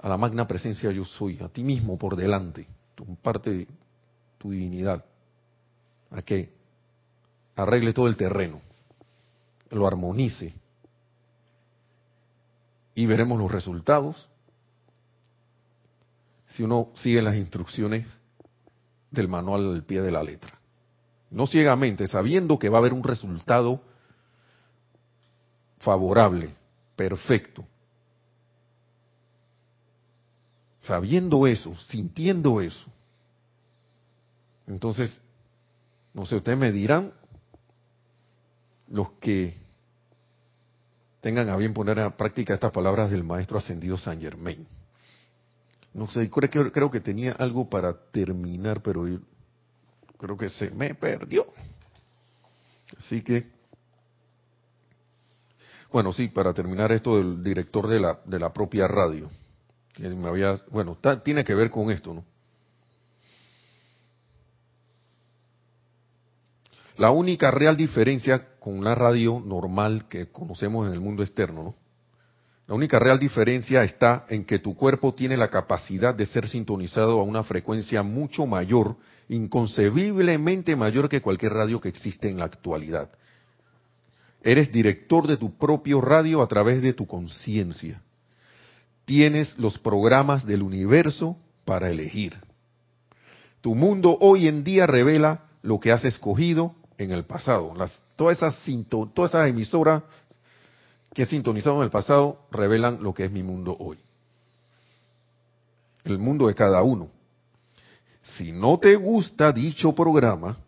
[0.00, 3.68] a la magna presencia yo soy, a ti mismo por delante, tu parte de
[4.38, 5.04] tu divinidad,
[6.10, 6.50] a que
[7.54, 8.60] arregle todo el terreno,
[9.70, 10.54] lo armonice
[13.00, 14.28] y veremos los resultados
[16.48, 18.06] si uno sigue las instrucciones
[19.10, 20.60] del manual al pie de la letra
[21.30, 23.80] no ciegamente, sabiendo que va a haber un resultado
[25.78, 26.54] favorable,
[26.96, 27.64] perfecto.
[30.82, 32.90] Sabiendo eso, sintiendo eso.
[34.66, 35.20] Entonces,
[36.12, 37.12] no sé, ustedes me dirán,
[38.88, 39.59] los que
[41.20, 44.66] tengan a bien poner en práctica estas palabras del maestro ascendido San Germain.
[45.92, 49.04] No sé, creo, creo que tenía algo para terminar, pero
[50.18, 51.46] creo que se me perdió.
[52.96, 53.50] Así que,
[55.92, 59.28] bueno, sí, para terminar esto del director de la, de la propia radio,
[59.92, 62.24] que me había, bueno, tiene que ver con esto, ¿no?
[66.96, 71.74] La única real diferencia con una radio normal que conocemos en el mundo externo, ¿no?
[72.70, 77.18] La única real diferencia está en que tu cuerpo tiene la capacidad de ser sintonizado
[77.18, 78.96] a una frecuencia mucho mayor,
[79.28, 83.10] inconcebiblemente mayor que cualquier radio que existe en la actualidad.
[84.40, 88.02] Eres director de tu propio radio a través de tu conciencia.
[89.04, 92.38] Tienes los programas del universo para elegir.
[93.62, 97.74] Tu mundo hoy en día revela lo que has escogido en el pasado.
[97.76, 98.54] Las, todas, esas,
[99.14, 100.02] todas emisoras
[101.14, 103.96] que sintonizaron en el pasado revelan lo que es mi mundo hoy.
[106.04, 107.08] El mundo de cada uno.
[108.36, 110.58] Si no te gusta dicho programa,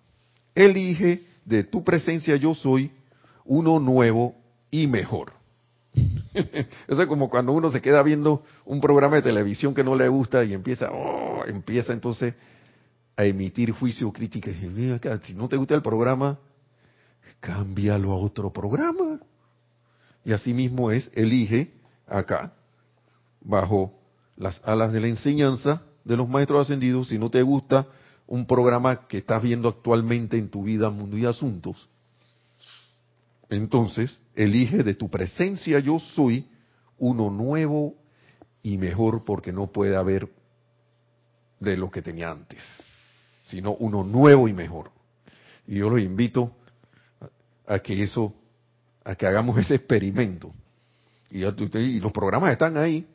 [0.54, 2.90] elige de tu presencia yo soy
[3.44, 4.34] uno nuevo
[4.70, 5.34] y mejor.
[6.32, 10.08] Eso es como cuando uno se queda viendo un programa de televisión que no le
[10.08, 12.32] gusta y empieza, oh, empieza entonces
[13.14, 14.50] a emitir juicio, crítica.
[15.26, 16.38] Si no te gusta el programa,
[17.40, 19.20] cámbialo a otro programa.
[20.24, 21.72] Y asimismo es, elige
[22.06, 22.52] acá,
[23.40, 23.98] bajo
[24.36, 27.86] las alas de la enseñanza de los maestros ascendidos, si no te gusta
[28.26, 31.88] un programa que estás viendo actualmente en tu vida, mundo y asuntos,
[33.50, 36.48] entonces elige de tu presencia yo soy
[36.98, 37.94] uno nuevo
[38.62, 40.28] y mejor porque no puede haber
[41.60, 42.62] de lo que tenía antes,
[43.44, 44.90] sino uno nuevo y mejor.
[45.66, 46.56] Y yo los invito
[47.66, 48.34] a que eso
[49.04, 50.52] a que hagamos ese experimento.
[51.30, 53.06] Y, los programas están ahí.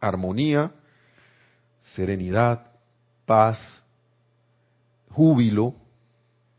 [0.00, 0.70] Armonía,
[1.94, 2.70] serenidad,
[3.24, 3.82] paz,
[5.10, 5.74] júbilo,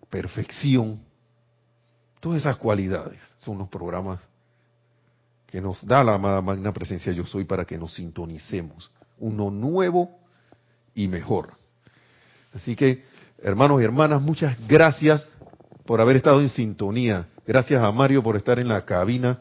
[0.10, 1.00] perfección.
[2.20, 4.22] Todas esas cualidades son los programas
[5.46, 8.92] que nos da la amada magna presencia yo soy para que nos sintonicemos.
[9.20, 10.20] Uno nuevo
[10.94, 11.54] y mejor.
[12.54, 13.04] Así que,
[13.38, 15.28] hermanos y hermanas, muchas gracias
[15.88, 19.40] por haber estado en sintonía Gracias a Mario por estar en la cabina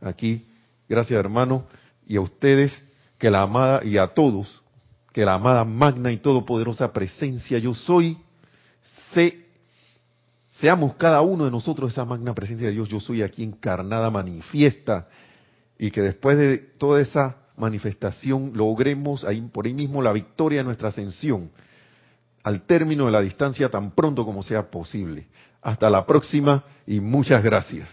[0.00, 0.46] aquí.
[0.88, 1.66] Gracias hermano.
[2.06, 2.72] Y a ustedes,
[3.18, 4.62] que la amada, y a todos,
[5.12, 8.16] que la amada magna y todopoderosa presencia yo soy,
[9.12, 9.44] se,
[10.60, 15.08] seamos cada uno de nosotros esa magna presencia de Dios, yo soy aquí encarnada, manifiesta,
[15.78, 20.64] y que después de toda esa manifestación logremos ahí, por ahí mismo la victoria de
[20.64, 21.50] nuestra ascensión,
[22.44, 25.26] al término de la distancia tan pronto como sea posible.
[25.66, 27.88] Hasta la próxima y muchas gracias.